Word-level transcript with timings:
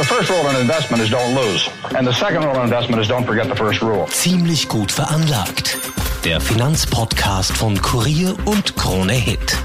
The 0.00 0.06
first 0.06 0.30
rule 0.30 0.48
in 0.48 0.56
investment 0.56 1.02
is 1.02 1.10
don't 1.10 1.34
lose. 1.34 1.68
And 1.94 2.06
the 2.06 2.12
second 2.14 2.42
rule 2.42 2.56
in 2.56 2.62
investment 2.62 3.02
is 3.02 3.08
don't 3.08 3.26
forget 3.26 3.50
the 3.50 3.54
first 3.54 3.82
rule. 3.82 4.06
Ziemlich 4.06 4.66
gut 4.66 4.90
veranlagt. 4.90 5.76
Der 6.24 6.40
Finanzpodcast 6.40 7.54
von 7.54 7.78
Kurier 7.82 8.34
und 8.46 8.76
Krone 8.76 9.12
Hit. 9.12 9.58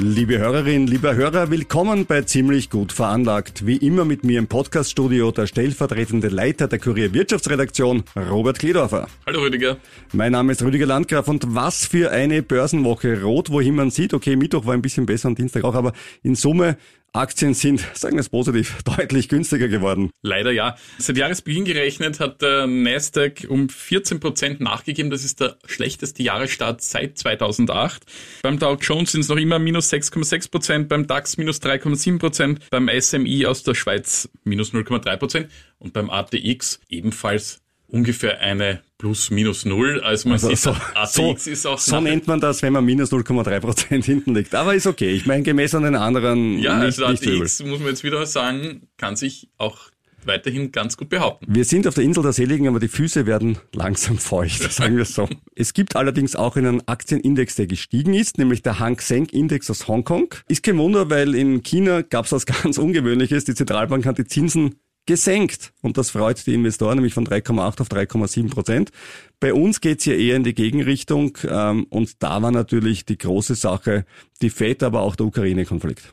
Liebe 0.00 0.38
Hörerinnen, 0.38 0.86
lieber 0.88 1.14
Hörer, 1.14 1.50
willkommen 1.50 2.06
bei 2.06 2.22
Ziemlich 2.22 2.70
gut 2.70 2.92
veranlagt. 2.92 3.66
Wie 3.66 3.76
immer 3.76 4.04
mit 4.04 4.24
mir 4.24 4.38
im 4.38 4.46
Podcaststudio 4.48 5.30
der 5.30 5.46
stellvertretende 5.46 6.28
Leiter 6.28 6.66
der 6.66 6.78
Kurier 6.80 7.12
Wirtschaftsredaktion, 7.14 8.04
Robert 8.16 8.58
Kledorfer. 8.58 9.08
Hallo 9.26 9.40
Rüdiger. 9.40 9.76
Mein 10.12 10.32
Name 10.32 10.52
ist 10.52 10.62
Rüdiger 10.62 10.86
Landgraf 10.86 11.26
und 11.26 11.54
was 11.54 11.84
für 11.84 12.10
eine 12.10 12.42
Börsenwoche. 12.42 13.22
Rot, 13.22 13.50
wohin 13.50 13.76
man 13.76 13.90
sieht, 13.90 14.14
okay, 14.14 14.34
Mittwoch 14.34 14.66
war 14.66 14.74
ein 14.74 14.82
bisschen 14.82 15.06
besser 15.06 15.28
und 15.28 15.38
Dienstag 15.38 15.64
auch, 15.64 15.74
aber 15.74 15.92
in 16.22 16.34
Summe 16.34 16.76
Aktien 17.12 17.54
sind, 17.54 17.80
sagen 17.94 18.16
wir 18.16 18.20
es 18.20 18.28
positiv, 18.28 18.82
deutlich 18.84 19.28
günstiger 19.28 19.68
geworden. 19.68 20.10
Leider 20.22 20.50
ja. 20.50 20.76
Seit 20.98 21.16
Jahresbeginn 21.16 21.64
gerechnet 21.64 22.20
hat 22.20 22.42
der 22.42 22.66
Nasdaq 22.66 23.46
um 23.48 23.68
14 23.68 24.20
Prozent 24.20 24.60
nachgegeben. 24.60 25.10
Das 25.10 25.24
ist 25.24 25.40
der 25.40 25.56
schlechteste 25.66 26.22
Jahresstart 26.22 26.82
seit 26.82 27.18
2008. 27.18 28.04
Beim 28.42 28.58
Dow 28.58 28.76
Jones 28.80 29.12
sind 29.12 29.22
es 29.22 29.28
noch 29.28 29.36
immer 29.36 29.58
minus 29.58 29.92
6,6 29.92 30.50
Prozent, 30.50 30.88
beim 30.88 31.06
DAX 31.06 31.36
minus 31.38 31.60
3,7 31.60 32.18
Prozent, 32.18 32.60
beim 32.70 32.88
SMI 32.88 33.46
aus 33.46 33.62
der 33.62 33.74
Schweiz 33.74 34.28
minus 34.44 34.72
0,3 34.72 35.16
Prozent 35.16 35.50
und 35.78 35.92
beim 35.92 36.10
ATX 36.10 36.80
ebenfalls 36.88 37.60
ungefähr 37.88 38.40
eine 38.40 38.80
plus 38.98 39.30
minus 39.30 39.64
null. 39.64 40.00
Also 40.02 40.28
man 40.28 40.34
Also 40.36 40.48
sieht, 40.48 40.58
so, 40.58 40.70
ATX 40.94 41.44
so, 41.44 41.50
ist 41.50 41.66
auch 41.66 41.78
so 41.78 42.00
nennt 42.00 42.26
man 42.26 42.40
das, 42.40 42.62
wenn 42.62 42.72
man 42.72 42.84
minus 42.84 43.10
0,3 43.10 43.60
Prozent 43.60 44.04
hinten 44.04 44.34
liegt. 44.34 44.54
Aber 44.54 44.74
ist 44.74 44.86
okay. 44.86 45.10
Ich 45.10 45.26
meine, 45.26 45.42
gemessen 45.42 45.78
an 45.78 45.82
den 45.84 45.96
anderen 45.96 46.58
ja, 46.58 46.78
nicht, 46.78 47.00
also 47.00 47.08
nicht 47.10 47.24
übel. 47.24 47.42
ATX 47.42 47.62
muss 47.64 47.78
man 47.80 47.88
jetzt 47.88 48.04
wieder 48.04 48.24
sagen, 48.26 48.88
kann 48.96 49.16
sich 49.16 49.48
auch 49.56 49.90
weiterhin 50.24 50.72
ganz 50.72 50.96
gut 50.96 51.08
behaupten. 51.08 51.46
Wir 51.48 51.64
sind 51.64 51.86
auf 51.86 51.94
der 51.94 52.04
Insel 52.04 52.22
der 52.22 52.32
Seligen, 52.32 52.68
aber 52.68 52.80
die 52.80 52.88
Füße 52.88 53.24
werden 53.24 53.58
langsam 53.72 54.18
feucht, 54.18 54.70
sagen 54.72 54.96
wir 54.96 55.02
es 55.02 55.14
so. 55.14 55.28
Es 55.54 55.72
gibt 55.72 55.96
allerdings 55.96 56.36
auch 56.36 56.56
einen 56.56 56.86
Aktienindex, 56.86 57.54
der 57.54 57.66
gestiegen 57.66 58.14
ist, 58.14 58.36
nämlich 58.36 58.62
der 58.62 58.78
Hang 58.78 59.00
Seng 59.00 59.26
Index 59.26 59.70
aus 59.70 59.88
Hongkong. 59.88 60.34
Ist 60.48 60.62
kein 60.62 60.76
Wunder, 60.78 61.08
weil 61.08 61.34
in 61.34 61.62
China 61.62 62.02
gab 62.02 62.26
es 62.26 62.32
was 62.32 62.46
ganz 62.46 62.78
Ungewöhnliches. 62.78 63.44
Die 63.44 63.54
Zentralbank 63.54 64.04
hat 64.06 64.18
die 64.18 64.26
Zinsen 64.26 64.74
gesenkt 65.08 65.72
und 65.80 65.96
das 65.96 66.10
freut 66.10 66.46
die 66.46 66.52
Investoren, 66.52 66.96
nämlich 66.96 67.14
von 67.14 67.26
3,8 67.26 67.80
auf 67.80 67.88
3,7 67.88 68.50
Prozent. 68.50 68.92
Bei 69.40 69.54
uns 69.54 69.80
geht's 69.80 70.04
hier 70.04 70.18
eher 70.18 70.36
in 70.36 70.44
die 70.44 70.54
Gegenrichtung 70.54 71.36
ähm, 71.48 71.86
und 71.88 72.22
da 72.22 72.42
war 72.42 72.50
natürlich 72.52 73.06
die 73.06 73.16
große 73.16 73.54
Sache 73.54 74.04
die 74.42 74.50
FED, 74.50 74.82
aber 74.82 75.00
auch 75.00 75.16
der 75.16 75.26
Ukraine-Konflikt. 75.26 76.12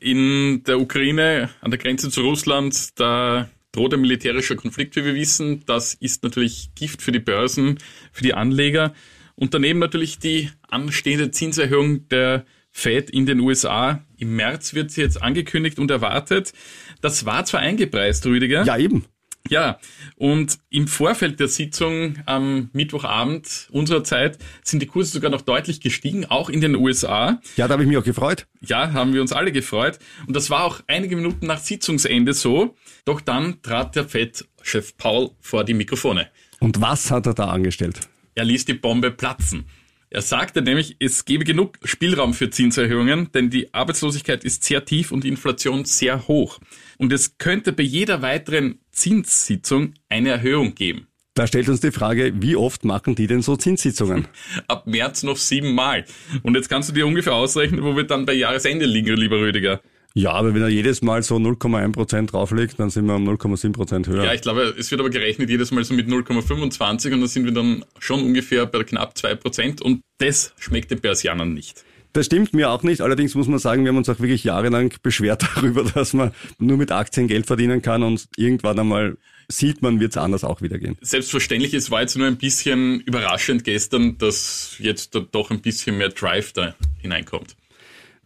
In 0.00 0.62
der 0.64 0.78
Ukraine, 0.78 1.48
an 1.62 1.70
der 1.70 1.80
Grenze 1.80 2.10
zu 2.10 2.20
Russland, 2.20 3.00
da 3.00 3.48
droht 3.72 3.94
ein 3.94 4.02
militärischer 4.02 4.56
Konflikt, 4.56 4.96
wie 4.96 5.04
wir 5.06 5.14
wissen. 5.14 5.62
Das 5.64 5.94
ist 5.94 6.22
natürlich 6.22 6.74
Gift 6.74 7.00
für 7.00 7.12
die 7.12 7.20
Börsen, 7.20 7.78
für 8.12 8.22
die 8.22 8.34
Anleger. 8.34 8.92
Und 9.34 9.54
daneben 9.54 9.78
natürlich 9.78 10.18
die 10.18 10.50
anstehende 10.68 11.30
Zinserhöhung 11.30 12.06
der 12.08 12.44
Fed 12.76 13.08
in 13.08 13.24
den 13.24 13.40
USA. 13.40 14.04
Im 14.18 14.36
März 14.36 14.74
wird 14.74 14.90
sie 14.90 15.00
jetzt 15.00 15.22
angekündigt 15.22 15.78
und 15.78 15.90
erwartet. 15.90 16.52
Das 17.00 17.24
war 17.24 17.46
zwar 17.46 17.60
eingepreist, 17.60 18.26
Rüdiger. 18.26 18.64
Ja, 18.64 18.76
eben. 18.76 19.06
Ja, 19.48 19.78
und 20.16 20.58
im 20.68 20.86
Vorfeld 20.86 21.40
der 21.40 21.48
Sitzung 21.48 22.16
am 22.26 22.68
Mittwochabend 22.74 23.68
unserer 23.70 24.04
Zeit 24.04 24.36
sind 24.62 24.82
die 24.82 24.86
Kurse 24.86 25.12
sogar 25.12 25.30
noch 25.30 25.40
deutlich 25.40 25.80
gestiegen, 25.80 26.26
auch 26.26 26.50
in 26.50 26.60
den 26.60 26.76
USA. 26.76 27.40
Ja, 27.56 27.66
da 27.66 27.72
habe 27.72 27.84
ich 27.84 27.88
mich 27.88 27.96
auch 27.96 28.04
gefreut. 28.04 28.46
Ja, 28.60 28.92
haben 28.92 29.14
wir 29.14 29.22
uns 29.22 29.32
alle 29.32 29.52
gefreut. 29.52 29.98
Und 30.26 30.36
das 30.36 30.50
war 30.50 30.64
auch 30.64 30.80
einige 30.86 31.16
Minuten 31.16 31.46
nach 31.46 31.60
Sitzungsende 31.60 32.34
so. 32.34 32.76
Doch 33.06 33.22
dann 33.22 33.62
trat 33.62 33.96
der 33.96 34.06
FED-Chef 34.06 34.98
Paul 34.98 35.30
vor 35.40 35.64
die 35.64 35.74
Mikrofone. 35.74 36.28
Und 36.60 36.82
was 36.82 37.10
hat 37.10 37.24
er 37.26 37.32
da 37.32 37.46
angestellt? 37.46 38.00
Er 38.34 38.44
ließ 38.44 38.66
die 38.66 38.74
Bombe 38.74 39.12
platzen. 39.12 39.64
Er 40.08 40.22
sagte 40.22 40.62
nämlich, 40.62 40.96
es 41.00 41.24
gebe 41.24 41.44
genug 41.44 41.78
Spielraum 41.82 42.32
für 42.32 42.48
Zinserhöhungen, 42.50 43.32
denn 43.32 43.50
die 43.50 43.74
Arbeitslosigkeit 43.74 44.44
ist 44.44 44.62
sehr 44.62 44.84
tief 44.84 45.10
und 45.10 45.24
die 45.24 45.28
Inflation 45.28 45.84
sehr 45.84 46.28
hoch. 46.28 46.60
Und 46.96 47.12
es 47.12 47.38
könnte 47.38 47.72
bei 47.72 47.82
jeder 47.82 48.22
weiteren 48.22 48.78
Zinssitzung 48.92 49.94
eine 50.08 50.30
Erhöhung 50.30 50.74
geben. 50.74 51.08
Da 51.34 51.46
stellt 51.46 51.68
uns 51.68 51.80
die 51.80 51.90
Frage, 51.90 52.32
wie 52.40 52.56
oft 52.56 52.84
machen 52.84 53.14
die 53.14 53.26
denn 53.26 53.42
so 53.42 53.56
Zinssitzungen? 53.56 54.26
Ab 54.68 54.86
März 54.86 55.22
noch 55.22 55.36
siebenmal. 55.36 56.06
Und 56.42 56.54
jetzt 56.54 56.70
kannst 56.70 56.88
du 56.88 56.94
dir 56.94 57.06
ungefähr 57.06 57.34
ausrechnen, 57.34 57.82
wo 57.84 57.94
wir 57.94 58.04
dann 58.04 58.24
bei 58.24 58.32
Jahresende 58.32 58.86
liegen, 58.86 59.14
lieber 59.16 59.38
Rüdiger. 59.38 59.82
Ja, 60.18 60.32
aber 60.32 60.54
wenn 60.54 60.62
er 60.62 60.68
jedes 60.68 61.02
Mal 61.02 61.22
so 61.22 61.36
0,1 61.36 61.92
Prozent 61.92 62.32
drauflegt, 62.32 62.80
dann 62.80 62.88
sind 62.88 63.04
wir 63.04 63.16
um 63.16 63.28
0,7 63.28 63.72
Prozent 63.72 64.08
höher. 64.08 64.24
Ja, 64.24 64.32
ich 64.32 64.40
glaube, 64.40 64.74
es 64.78 64.90
wird 64.90 64.98
aber 64.98 65.10
gerechnet 65.10 65.50
jedes 65.50 65.72
Mal 65.72 65.84
so 65.84 65.92
mit 65.92 66.08
0,25 66.08 67.12
und 67.12 67.20
dann 67.20 67.28
sind 67.28 67.44
wir 67.44 67.52
dann 67.52 67.84
schon 67.98 68.22
ungefähr 68.22 68.64
bei 68.64 68.82
knapp 68.82 69.12
2% 69.14 69.82
und 69.82 70.00
das 70.16 70.54
schmeckt 70.58 70.90
den 70.90 71.00
Persianern 71.00 71.52
nicht. 71.52 71.84
Das 72.14 72.24
stimmt 72.24 72.54
mir 72.54 72.70
auch 72.70 72.82
nicht. 72.82 73.02
Allerdings 73.02 73.34
muss 73.34 73.46
man 73.46 73.58
sagen, 73.58 73.84
wir 73.84 73.90
haben 73.90 73.98
uns 73.98 74.08
auch 74.08 74.18
wirklich 74.18 74.42
jahrelang 74.42 74.90
beschwert 75.02 75.44
darüber, 75.54 75.84
dass 75.84 76.14
man 76.14 76.32
nur 76.58 76.78
mit 76.78 76.92
Aktien 76.92 77.28
Geld 77.28 77.44
verdienen 77.44 77.82
kann 77.82 78.02
und 78.02 78.26
irgendwann 78.38 78.78
einmal 78.78 79.18
sieht 79.48 79.82
man, 79.82 80.00
wird 80.00 80.12
es 80.12 80.16
anders 80.16 80.44
auch 80.44 80.62
wieder 80.62 80.78
gehen. 80.78 80.96
Selbstverständlich, 81.02 81.74
es 81.74 81.90
war 81.90 82.00
jetzt 82.00 82.16
nur 82.16 82.26
ein 82.26 82.38
bisschen 82.38 83.00
überraschend 83.00 83.64
gestern, 83.64 84.16
dass 84.16 84.76
jetzt 84.78 85.14
da 85.14 85.20
doch 85.20 85.50
ein 85.50 85.60
bisschen 85.60 85.98
mehr 85.98 86.08
Drive 86.08 86.54
da 86.54 86.74
hineinkommt. 87.02 87.54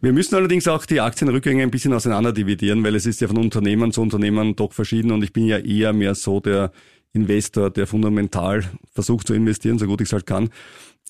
Wir 0.03 0.13
müssen 0.13 0.33
allerdings 0.33 0.67
auch 0.67 0.87
die 0.87 0.99
Aktienrückgänge 0.99 1.61
ein 1.61 1.69
bisschen 1.69 1.93
auseinander 1.93 2.33
dividieren, 2.33 2.83
weil 2.83 2.95
es 2.95 3.05
ist 3.05 3.21
ja 3.21 3.27
von 3.27 3.37
Unternehmen 3.37 3.91
zu 3.91 4.01
Unternehmen 4.01 4.55
doch 4.55 4.73
verschieden 4.73 5.11
und 5.11 5.23
ich 5.23 5.31
bin 5.31 5.45
ja 5.45 5.59
eher 5.59 5.93
mehr 5.93 6.15
so 6.15 6.39
der 6.39 6.71
Investor, 7.13 7.69
der 7.69 7.85
fundamental 7.85 8.63
versucht 8.91 9.27
zu 9.27 9.35
investieren, 9.35 9.77
so 9.77 9.85
gut 9.85 10.01
ich 10.01 10.07
es 10.07 10.13
halt 10.13 10.25
kann. 10.25 10.49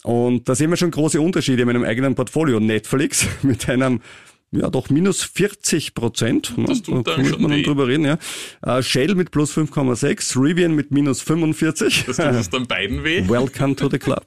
Und 0.04 0.50
da 0.50 0.56
sehen 0.56 0.72
wir 0.72 0.78
schon 0.78 0.92
große 0.92 1.22
Unterschiede 1.22 1.62
in 1.62 1.68
meinem 1.68 1.86
eigenen 1.86 2.16
Portfolio. 2.16 2.60
Netflix 2.60 3.28
mit 3.44 3.70
einem 3.70 4.02
ja, 4.52 4.70
doch 4.70 4.90
minus 4.90 5.24
40 5.24 5.94
Prozent. 5.94 6.54
Das 6.68 6.82
tut 6.84 7.08
da 7.08 7.24
schon 7.24 7.42
man 7.42 7.52
weh. 7.52 7.64
drüber 7.64 7.88
reden, 7.88 8.06
ja. 8.06 8.18
Äh, 8.62 8.84
Shell 8.84 9.16
mit 9.16 9.32
plus 9.32 9.56
5,6, 9.58 10.42
Rivian 10.42 10.76
mit 10.76 10.92
minus 10.92 11.22
45. 11.22 12.04
Das 12.06 12.18
tut 12.18 12.26
uns 12.26 12.50
dann 12.52 12.68
beiden 12.68 13.04
weh. 13.04 13.28
Welcome 13.28 13.76
to 13.76 13.90
the 13.90 13.98
club. 13.98 14.26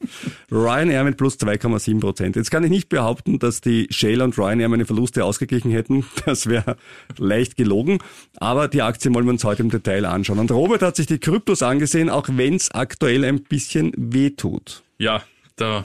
Ryanair 0.50 1.04
mit 1.04 1.16
plus 1.16 1.38
2,7 1.38 2.00
Prozent. 2.00 2.36
Jetzt 2.36 2.50
kann 2.50 2.64
ich 2.64 2.70
nicht 2.70 2.88
behaupten, 2.88 3.38
dass 3.38 3.60
die 3.60 3.86
Shell 3.90 4.22
und 4.22 4.38
Ryanair 4.38 4.68
meine 4.68 4.86
Verluste 4.86 5.24
ausgeglichen 5.24 5.70
hätten. 5.70 6.04
Das 6.24 6.46
wäre 6.48 6.76
leicht 7.18 7.56
gelogen. 7.56 7.98
Aber 8.36 8.66
die 8.68 8.80
Aktien 8.82 9.14
wollen 9.14 9.26
wir 9.26 9.32
uns 9.32 9.44
heute 9.44 9.62
im 9.62 9.70
Detail 9.70 10.06
anschauen. 10.06 10.38
Und 10.38 10.50
Robert 10.50 10.80
hat 10.82 10.96
sich 10.96 11.06
die 11.06 11.18
Kryptos 11.18 11.62
angesehen, 11.62 12.08
auch 12.08 12.28
wenn 12.32 12.54
es 12.54 12.70
aktuell 12.70 13.24
ein 13.24 13.42
bisschen 13.42 13.92
weh 13.96 14.30
tut. 14.30 14.82
Ja, 14.98 15.22
da, 15.56 15.84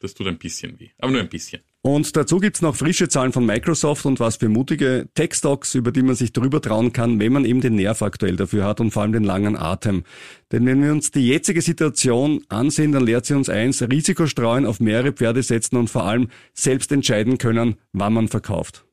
das 0.00 0.14
tut 0.14 0.28
ein 0.28 0.38
bisschen 0.38 0.78
weh. 0.78 0.90
Aber 0.98 1.10
nur 1.10 1.20
ein 1.20 1.28
bisschen. 1.28 1.62
Und 1.84 2.16
dazu 2.16 2.38
gibt's 2.38 2.62
noch 2.62 2.76
frische 2.76 3.08
Zahlen 3.08 3.32
von 3.32 3.44
Microsoft 3.44 4.06
und 4.06 4.20
was 4.20 4.36
für 4.36 4.48
mutige 4.48 5.08
Tech-Stocks, 5.14 5.74
über 5.74 5.90
die 5.90 6.02
man 6.02 6.14
sich 6.14 6.32
drüber 6.32 6.62
trauen 6.62 6.92
kann, 6.92 7.18
wenn 7.18 7.32
man 7.32 7.44
eben 7.44 7.60
den 7.60 7.74
Nerv 7.74 8.02
aktuell 8.02 8.36
dafür 8.36 8.64
hat 8.64 8.80
und 8.80 8.92
vor 8.92 9.02
allem 9.02 9.12
den 9.12 9.24
langen 9.24 9.56
Atem. 9.56 10.04
Denn 10.52 10.64
wenn 10.64 10.80
wir 10.80 10.92
uns 10.92 11.10
die 11.10 11.26
jetzige 11.26 11.60
Situation 11.60 12.44
ansehen, 12.48 12.92
dann 12.92 13.04
lehrt 13.04 13.26
sie 13.26 13.34
uns 13.34 13.48
eins, 13.48 13.82
Risiko 13.82 14.28
streuen, 14.28 14.64
auf 14.64 14.78
mehrere 14.78 15.10
Pferde 15.10 15.42
setzen 15.42 15.76
und 15.76 15.90
vor 15.90 16.04
allem 16.04 16.28
selbst 16.54 16.92
entscheiden 16.92 17.38
können, 17.38 17.74
wann 17.92 18.12
man 18.12 18.28
verkauft. 18.28 18.84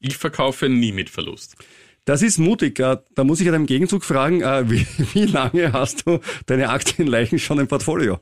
Ich 0.00 0.18
verkaufe 0.18 0.68
nie 0.68 0.92
mit 0.92 1.08
Verlust. 1.08 1.56
Das 2.06 2.20
ist 2.20 2.38
mutig. 2.38 2.78
Äh, 2.80 2.98
Da 3.14 3.24
muss 3.24 3.40
ich 3.40 3.46
ja 3.46 3.54
im 3.54 3.66
Gegenzug 3.66 4.04
fragen, 4.04 4.42
äh, 4.42 4.70
wie, 4.70 4.86
wie 5.14 5.24
lange 5.24 5.72
hast 5.72 6.06
du 6.06 6.20
deine 6.46 6.68
Aktienleichen 6.68 7.38
schon 7.38 7.58
im 7.58 7.66
Portfolio? 7.66 8.20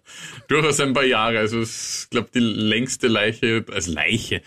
Durchaus 0.48 0.78
ein 0.80 0.92
paar 0.92 1.04
Jahre. 1.04 1.38
Also 1.40 1.62
ich 1.62 2.06
glaube, 2.10 2.28
die 2.32 2.38
längste 2.40 3.08
Leiche, 3.08 3.64
als 3.72 3.88
Leiche, 3.88 4.42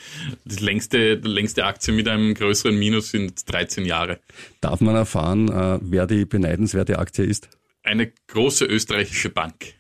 die 0.45 0.63
längste, 0.63 1.17
die 1.17 1.27
längste 1.27 1.65
Aktie 1.65 1.93
mit 1.93 2.07
einem 2.07 2.33
größeren 2.33 2.77
Minus 2.77 3.11
sind 3.11 3.51
13 3.51 3.85
Jahre. 3.85 4.19
Darf 4.61 4.79
man 4.79 4.95
erfahren, 4.95 5.49
äh, 5.49 5.79
wer 5.81 6.07
die 6.07 6.25
beneidenswerte 6.25 6.97
Aktie 6.99 7.25
ist? 7.25 7.49
Eine 7.83 8.11
große 8.27 8.65
österreichische 8.65 9.29
Bank. 9.29 9.73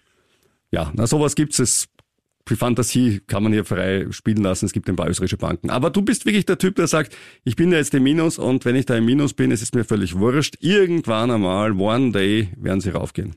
Ja, 0.71 0.91
na 0.95 1.07
sowas 1.07 1.35
gibt's. 1.35 1.59
Es 1.59 1.87
die 2.49 2.55
Fantasie 2.55 3.21
kann 3.27 3.43
man 3.43 3.53
hier 3.53 3.65
frei 3.65 4.07
spielen 4.11 4.43
lassen. 4.43 4.65
Es 4.65 4.73
gibt 4.73 4.87
ein 4.87 4.95
paar 4.95 5.09
österreichische 5.09 5.37
Banken. 5.37 5.69
Aber 5.69 5.89
du 5.89 6.01
bist 6.01 6.25
wirklich 6.25 6.45
der 6.45 6.57
Typ, 6.57 6.75
der 6.75 6.87
sagt, 6.87 7.15
ich 7.43 7.55
bin 7.55 7.71
ja 7.71 7.77
jetzt 7.77 7.93
im 7.93 8.03
Minus 8.03 8.37
und 8.37 8.65
wenn 8.65 8.75
ich 8.75 8.85
da 8.85 8.95
im 8.95 9.05
Minus 9.05 9.33
bin, 9.33 9.51
es 9.51 9.61
ist 9.61 9.73
mir 9.73 9.83
völlig 9.83 10.17
wurscht. 10.17 10.55
Irgendwann 10.59 11.31
einmal, 11.31 11.71
one 11.71 12.11
day, 12.11 12.49
werden 12.57 12.81
sie 12.81 12.91
raufgehen. 12.91 13.35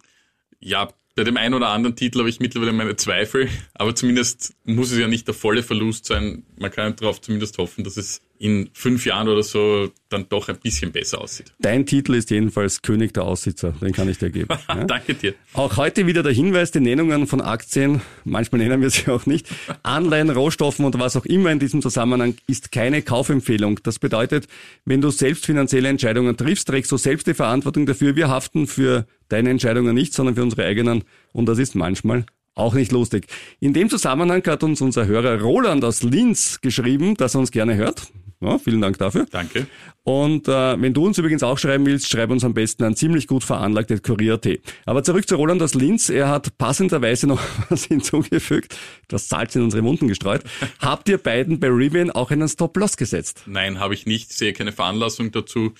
Ja, 0.60 0.88
bei 1.14 1.24
dem 1.24 1.36
einen 1.36 1.54
oder 1.54 1.68
anderen 1.70 1.96
Titel 1.96 2.20
habe 2.20 2.28
ich 2.28 2.38
mittlerweile 2.38 2.72
meine 2.72 2.94
Zweifel, 2.94 3.48
aber 3.74 3.94
zumindest 3.94 4.54
muss 4.64 4.92
es 4.92 4.98
ja 4.98 5.08
nicht 5.08 5.26
der 5.26 5.34
volle 5.34 5.62
Verlust 5.62 6.04
sein. 6.04 6.44
Man 6.56 6.70
kann 6.70 6.94
darauf 6.94 7.20
zumindest 7.20 7.58
hoffen, 7.58 7.82
dass 7.82 7.96
es 7.96 8.20
in 8.38 8.70
fünf 8.72 9.04
Jahren 9.04 9.28
oder 9.28 9.42
so 9.42 9.90
dann 10.08 10.26
doch 10.28 10.48
ein 10.48 10.56
bisschen 10.58 10.92
besser 10.92 11.20
aussieht. 11.20 11.52
Dein 11.58 11.86
Titel 11.86 12.14
ist 12.14 12.30
jedenfalls 12.30 12.82
König 12.82 13.12
der 13.14 13.24
Aussitzer, 13.24 13.74
den 13.80 13.92
kann 13.92 14.08
ich 14.08 14.18
dir 14.18 14.30
geben. 14.30 14.48
ja? 14.68 14.84
Danke 14.86 15.14
dir. 15.14 15.34
Auch 15.52 15.76
heute 15.76 16.06
wieder 16.06 16.22
der 16.22 16.32
Hinweis, 16.32 16.70
die 16.70 16.80
Nennungen 16.80 17.26
von 17.26 17.40
Aktien, 17.40 18.00
manchmal 18.24 18.60
nennen 18.60 18.80
wir 18.80 18.90
sie 18.90 19.08
auch 19.10 19.26
nicht, 19.26 19.48
Anleihen, 19.82 20.30
Rohstoffen 20.30 20.84
und 20.84 20.98
was 20.98 21.16
auch 21.16 21.26
immer 21.26 21.50
in 21.50 21.58
diesem 21.58 21.82
Zusammenhang 21.82 22.36
ist 22.46 22.72
keine 22.72 23.02
Kaufempfehlung. 23.02 23.80
Das 23.82 23.98
bedeutet, 23.98 24.46
wenn 24.84 25.00
du 25.00 25.10
selbst 25.10 25.44
finanzielle 25.44 25.88
Entscheidungen 25.88 26.36
triffst, 26.36 26.68
trägst 26.68 26.90
du 26.92 26.96
selbst 26.96 27.26
die 27.26 27.34
Verantwortung 27.34 27.86
dafür. 27.86 28.16
Wir 28.16 28.28
haften 28.28 28.66
für 28.66 29.06
deine 29.28 29.50
Entscheidungen 29.50 29.94
nicht, 29.94 30.14
sondern 30.14 30.36
für 30.36 30.42
unsere 30.42 30.64
eigenen 30.64 31.04
und 31.32 31.46
das 31.46 31.58
ist 31.58 31.74
manchmal 31.74 32.24
auch 32.58 32.74
nicht 32.74 32.92
lustig. 32.92 33.26
In 33.60 33.72
dem 33.72 33.88
Zusammenhang 33.88 34.44
hat 34.46 34.62
uns 34.62 34.80
unser 34.80 35.06
Hörer 35.06 35.40
Roland 35.40 35.84
aus 35.84 36.02
Linz 36.02 36.60
geschrieben, 36.60 37.16
dass 37.16 37.34
er 37.34 37.40
uns 37.40 37.50
gerne 37.50 37.76
hört. 37.76 38.08
Ja, 38.40 38.56
vielen 38.58 38.80
Dank 38.80 38.98
dafür. 38.98 39.26
Danke. 39.30 39.66
Und 40.04 40.46
äh, 40.46 40.80
wenn 40.80 40.94
du 40.94 41.04
uns 41.04 41.18
übrigens 41.18 41.42
auch 41.42 41.58
schreiben 41.58 41.84
willst, 41.86 42.08
schreib 42.08 42.30
uns 42.30 42.44
am 42.44 42.54
besten 42.54 42.84
an 42.84 42.94
ziemlich 42.94 43.26
gut 43.26 43.42
veranlagte 43.42 43.98
Kurier.at. 43.98 44.46
Aber 44.86 45.02
zurück 45.02 45.28
zu 45.28 45.34
Roland 45.34 45.60
aus 45.60 45.74
Linz. 45.74 46.08
Er 46.08 46.28
hat 46.28 46.56
passenderweise 46.56 47.26
noch 47.26 47.40
was 47.68 47.84
hinzugefügt, 47.86 48.78
das 49.08 49.28
Salz 49.28 49.56
in 49.56 49.62
unsere 49.62 49.82
Wunden 49.82 50.06
gestreut. 50.06 50.44
Habt 50.78 51.08
ihr 51.08 51.18
beiden 51.18 51.58
bei 51.58 51.68
Rivian 51.68 52.10
auch 52.10 52.30
einen 52.30 52.48
Stop-Loss 52.48 52.96
gesetzt? 52.96 53.42
Nein, 53.46 53.80
habe 53.80 53.94
ich 53.94 54.06
nicht. 54.06 54.32
Sehe 54.32 54.52
keine 54.52 54.72
Veranlassung 54.72 55.32
dazu 55.32 55.72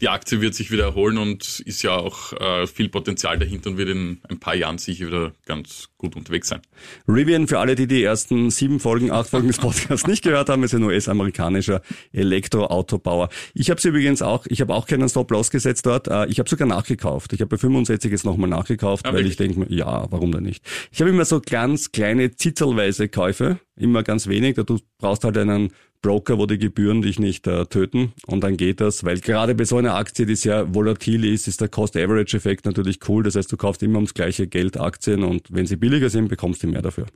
die 0.00 0.08
Aktie 0.08 0.40
wird 0.40 0.54
sich 0.54 0.70
wieder 0.70 0.84
erholen 0.84 1.18
und 1.18 1.60
ist 1.60 1.82
ja 1.82 1.92
auch 1.92 2.32
äh, 2.32 2.66
viel 2.66 2.88
Potenzial 2.88 3.38
dahinter 3.38 3.70
und 3.70 3.78
wird 3.78 3.88
in 3.88 4.20
ein 4.28 4.38
paar 4.38 4.54
Jahren 4.54 4.78
sicher 4.78 5.06
wieder 5.06 5.32
ganz 5.46 5.88
gut 5.98 6.16
unterwegs 6.16 6.48
sein. 6.48 6.60
Rivian, 7.08 7.46
für 7.48 7.58
alle, 7.58 7.74
die 7.74 7.86
die 7.86 8.02
ersten 8.02 8.50
sieben 8.50 8.80
Folgen, 8.80 9.10
acht 9.10 9.30
Folgen 9.30 9.48
des 9.48 9.58
Podcasts 9.58 10.06
nicht 10.06 10.22
gehört 10.22 10.48
haben, 10.48 10.62
ist 10.64 10.74
ein 10.74 10.82
US-amerikanischer 10.82 11.82
Elektroautobauer. 12.12 13.28
Ich 13.54 13.70
habe 13.70 13.80
sie 13.80 13.88
übrigens 13.88 14.22
auch, 14.22 14.46
ich 14.48 14.60
habe 14.60 14.74
auch 14.74 14.86
keinen 14.86 15.08
Stop-Loss 15.08 15.50
gesetzt 15.50 15.86
dort. 15.86 16.08
Äh, 16.08 16.26
ich 16.26 16.38
habe 16.38 16.48
sogar 16.48 16.68
nachgekauft. 16.68 17.32
Ich 17.32 17.40
habe 17.40 17.48
bei 17.48 17.58
65 17.58 18.10
jetzt 18.10 18.24
nochmal 18.24 18.50
nachgekauft, 18.50 19.06
ah, 19.06 19.10
weil 19.10 19.24
wirklich? 19.24 19.32
ich 19.32 19.54
denke, 19.54 19.74
ja, 19.74 20.06
warum 20.10 20.32
denn 20.32 20.44
nicht? 20.44 20.64
Ich 20.92 21.00
habe 21.00 21.10
immer 21.10 21.24
so 21.24 21.40
ganz 21.40 21.92
kleine 21.92 22.34
zitzelweise 22.36 23.08
Käufe, 23.08 23.58
immer 23.76 24.02
ganz 24.02 24.26
wenig. 24.26 24.56
Du 24.56 24.78
brauchst 24.98 25.24
halt 25.24 25.36
einen 25.38 25.70
Broker, 26.02 26.38
wo 26.38 26.46
die 26.46 26.58
Gebühren 26.58 27.02
dich 27.02 27.18
nicht 27.18 27.46
äh, 27.46 27.66
töten 27.66 28.12
und 28.26 28.42
dann 28.44 28.56
geht 28.56 28.80
das, 28.80 29.04
weil 29.04 29.18
gerade 29.20 29.54
bei 29.54 29.64
so 29.64 29.76
einer 29.76 29.94
Aktie, 29.94 30.26
die 30.26 30.36
sehr 30.36 30.74
volatil 30.74 31.24
ist, 31.24 31.48
ist 31.48 31.60
der 31.60 31.68
Cost-Average-Effekt 31.68 32.64
natürlich 32.64 33.00
cool. 33.08 33.22
Das 33.22 33.34
heißt, 33.34 33.50
du 33.50 33.56
kaufst 33.56 33.82
immer 33.82 33.96
ums 33.96 34.14
gleiche 34.14 34.46
Geld 34.46 34.78
Aktien 34.78 35.24
und 35.24 35.48
wenn 35.50 35.66
sie 35.66 35.76
billiger 35.76 36.10
sind, 36.10 36.28
bekommst 36.28 36.62
du 36.62 36.68
mehr 36.68 36.82
dafür. 36.82 37.06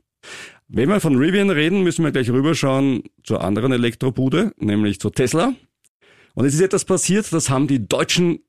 Wenn 0.67 0.89
wir 0.89 0.99
von 0.99 1.15
Rivian 1.15 1.49
reden, 1.49 1.83
müssen 1.83 2.03
wir 2.03 2.11
gleich 2.11 2.29
rüberschauen 2.29 3.03
zur 3.23 3.43
anderen 3.43 3.71
Elektrobude, 3.71 4.51
nämlich 4.57 4.99
zu 4.99 5.09
Tesla. 5.09 5.53
Und 6.33 6.45
es 6.45 6.53
ist 6.53 6.61
etwas 6.61 6.85
passiert, 6.85 7.31
das 7.33 7.49
haben 7.49 7.67
die 7.67 7.87
Deutschen 7.87 8.39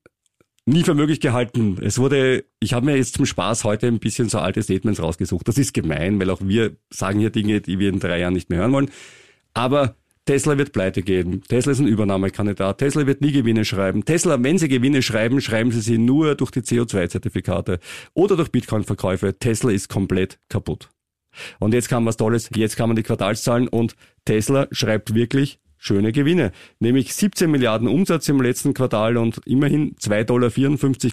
nie 0.66 0.84
für 0.84 0.94
möglich 0.94 1.20
gehalten. 1.20 1.78
Es 1.82 1.98
wurde, 1.98 2.44
ich 2.60 2.72
habe 2.72 2.86
mir 2.86 2.96
jetzt 2.96 3.14
zum 3.14 3.26
Spaß 3.26 3.64
heute 3.64 3.88
ein 3.88 3.98
bisschen 3.98 4.28
so 4.28 4.38
alte 4.38 4.62
Statements 4.62 5.02
rausgesucht. 5.02 5.46
Das 5.48 5.58
ist 5.58 5.74
gemein, 5.74 6.20
weil 6.20 6.30
auch 6.30 6.40
wir 6.42 6.76
sagen 6.90 7.18
hier 7.18 7.30
Dinge, 7.30 7.60
die 7.60 7.78
wir 7.78 7.88
in 7.88 8.00
drei 8.00 8.20
Jahren 8.20 8.34
nicht 8.34 8.50
mehr 8.50 8.60
hören 8.60 8.72
wollen. 8.72 8.90
Aber 9.54 9.96
Tesla 10.24 10.56
wird 10.56 10.72
pleite 10.72 11.02
gehen. 11.02 11.42
Tesla 11.42 11.72
ist 11.72 11.80
ein 11.80 11.88
Übernahmekandidat. 11.88 12.78
Tesla 12.78 13.06
wird 13.06 13.20
nie 13.20 13.32
Gewinne 13.32 13.64
schreiben. 13.64 14.04
Tesla, 14.04 14.42
wenn 14.42 14.56
sie 14.56 14.68
Gewinne 14.68 15.02
schreiben, 15.02 15.40
schreiben 15.40 15.72
sie 15.72 15.80
sie 15.80 15.98
nur 15.98 16.36
durch 16.36 16.52
die 16.52 16.60
CO2-Zertifikate 16.60 17.80
oder 18.14 18.36
durch 18.36 18.52
Bitcoin-Verkäufe. 18.52 19.36
Tesla 19.38 19.72
ist 19.72 19.88
komplett 19.88 20.38
kaputt. 20.48 20.90
Und 21.58 21.74
jetzt 21.74 21.88
kam 21.88 22.06
was 22.06 22.16
Tolles. 22.16 22.50
Jetzt 22.54 22.76
kann 22.76 22.88
man 22.88 22.96
die 22.96 23.02
Quartalszahlen 23.02 23.66
und 23.66 23.96
Tesla 24.24 24.68
schreibt 24.70 25.14
wirklich 25.14 25.58
schöne 25.82 26.12
Gewinne. 26.12 26.52
Nämlich 26.78 27.12
17 27.12 27.50
Milliarden 27.50 27.88
Umsatz 27.88 28.28
im 28.28 28.40
letzten 28.40 28.72
Quartal 28.72 29.16
und 29.16 29.40
immerhin 29.44 29.96
2,54 29.96 30.24
Dollar 30.24 30.50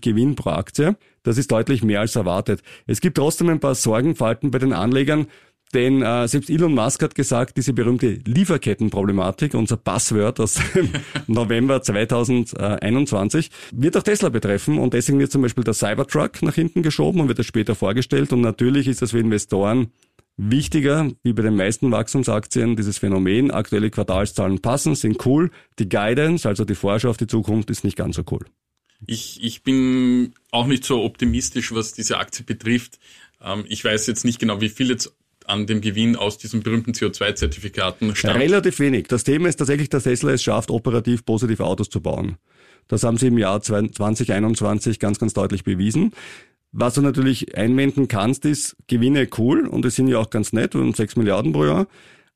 Gewinn 0.01 0.35
pro 0.35 0.51
Aktie. 0.51 0.95
Das 1.23 1.39
ist 1.39 1.51
deutlich 1.51 1.83
mehr 1.83 2.01
als 2.01 2.15
erwartet. 2.15 2.61
Es 2.85 3.01
gibt 3.01 3.17
trotzdem 3.17 3.49
ein 3.49 3.59
paar 3.59 3.73
Sorgenfalten 3.73 4.51
bei 4.51 4.59
den 4.59 4.73
Anlegern. 4.73 5.25
Denn 5.73 6.01
äh, 6.01 6.27
selbst 6.27 6.49
Elon 6.49 6.73
Musk 6.73 7.03
hat 7.03 7.13
gesagt, 7.13 7.57
diese 7.57 7.73
berühmte 7.73 8.19
Lieferkettenproblematik, 8.25 9.53
unser 9.53 9.77
Passwort 9.77 10.39
aus 10.39 10.59
November 11.27 11.81
2021, 11.81 13.51
wird 13.71 13.95
auch 13.95 14.01
Tesla 14.01 14.29
betreffen 14.29 14.79
und 14.79 14.95
deswegen 14.95 15.19
wird 15.19 15.31
zum 15.31 15.43
Beispiel 15.43 15.63
der 15.63 15.75
Cybertruck 15.75 16.41
nach 16.41 16.55
hinten 16.55 16.81
geschoben 16.81 17.21
und 17.21 17.27
wird 17.27 17.37
das 17.37 17.45
später 17.45 17.75
vorgestellt. 17.75 18.33
Und 18.33 18.41
natürlich 18.41 18.87
ist 18.87 19.03
das 19.03 19.11
für 19.11 19.19
Investoren 19.19 19.91
wichtiger, 20.39 21.11
wie 21.21 21.33
bei 21.33 21.41
den 21.41 21.55
meisten 21.55 21.91
Wachstumsaktien, 21.91 22.75
dieses 22.75 22.97
Phänomen. 22.97 23.51
Aktuelle 23.51 23.89
Quartalszahlen 23.89 24.59
passen, 24.59 24.95
sind 24.95 25.25
cool. 25.25 25.51
Die 25.79 25.89
Guidance, 25.89 26.47
also 26.47 26.63
die 26.63 26.75
Vorschau 26.75 27.09
auf 27.09 27.17
die 27.17 27.27
Zukunft, 27.27 27.69
ist 27.69 27.83
nicht 27.83 27.97
ganz 27.97 28.15
so 28.15 28.23
cool. 28.31 28.45
Ich, 29.05 29.43
ich 29.43 29.63
bin 29.63 30.33
auch 30.51 30.67
nicht 30.67 30.85
so 30.85 31.03
optimistisch, 31.03 31.73
was 31.73 31.93
diese 31.93 32.17
Aktie 32.17 32.45
betrifft. 32.45 32.99
Ähm, 33.41 33.65
ich 33.67 33.83
weiß 33.83 34.07
jetzt 34.07 34.23
nicht 34.23 34.39
genau, 34.39 34.61
wie 34.61 34.69
viel 34.69 34.89
jetzt 34.89 35.13
an 35.45 35.67
dem 35.67 35.81
Gewinn 35.81 36.15
aus 36.15 36.37
diesen 36.37 36.61
berühmten 36.61 36.91
CO2-Zertifikaten 36.91 38.15
stammt? 38.15 38.39
Relativ 38.39 38.79
wenig. 38.79 39.07
Das 39.07 39.23
Thema 39.23 39.49
ist 39.49 39.57
tatsächlich, 39.57 39.89
dass 39.89 40.03
Tesla 40.03 40.31
es 40.31 40.43
schafft, 40.43 40.71
operativ 40.71 41.25
positive 41.25 41.65
Autos 41.65 41.89
zu 41.89 42.01
bauen. 42.01 42.37
Das 42.87 43.03
haben 43.03 43.17
sie 43.17 43.27
im 43.27 43.37
Jahr 43.37 43.61
2021 43.61 44.99
ganz, 44.99 45.19
ganz 45.19 45.33
deutlich 45.33 45.63
bewiesen. 45.63 46.11
Was 46.71 46.93
du 46.93 47.01
natürlich 47.01 47.57
einwenden 47.57 48.07
kannst, 48.07 48.45
ist 48.45 48.77
Gewinne 48.87 49.27
cool 49.37 49.67
und 49.67 49.83
es 49.85 49.95
sind 49.95 50.07
ja 50.07 50.19
auch 50.19 50.29
ganz 50.29 50.53
nett 50.53 50.75
und 50.75 50.95
6 50.95 51.15
Milliarden 51.15 51.51
pro 51.51 51.65
Jahr. 51.65 51.87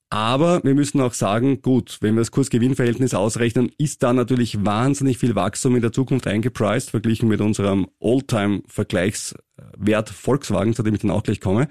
Aber 0.09 0.63
wir 0.63 0.73
müssen 0.75 1.01
auch 1.01 1.13
sagen, 1.13 1.61
gut, 1.63 1.97
wenn 2.01 2.13
wir 2.13 2.21
das 2.21 2.29
Kurs-Gewinn-Verhältnis 2.29 3.15
ausrechnen, 3.15 3.71
ist 3.79 4.03
da 4.03 4.13
natürlich 4.13 4.63
wahnsinnig 4.63 5.17
viel 5.17 5.33
Wachstum 5.33 5.75
in 5.75 5.81
der 5.81 5.91
Zukunft 5.91 6.27
eingepreist, 6.27 6.91
verglichen 6.91 7.27
mit 7.27 7.41
unserem 7.41 7.87
Oldtime-Vergleichswert 7.99 10.09
Volkswagen, 10.09 10.75
zu 10.75 10.83
dem 10.83 10.93
ich 10.93 11.01
dann 11.01 11.09
auch 11.09 11.23
gleich 11.23 11.41
komme. 11.41 11.67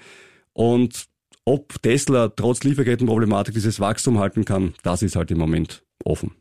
Und 0.52 1.06
ob 1.44 1.80
Tesla 1.82 2.26
trotz 2.28 2.64
Lieferkettenproblematik 2.64 3.54
dieses 3.54 3.78
Wachstum 3.78 4.18
halten 4.18 4.44
kann, 4.44 4.74
das 4.82 5.02
ist 5.02 5.14
halt 5.14 5.30
im 5.30 5.38
Moment 5.38 5.84
offen. 6.04 6.32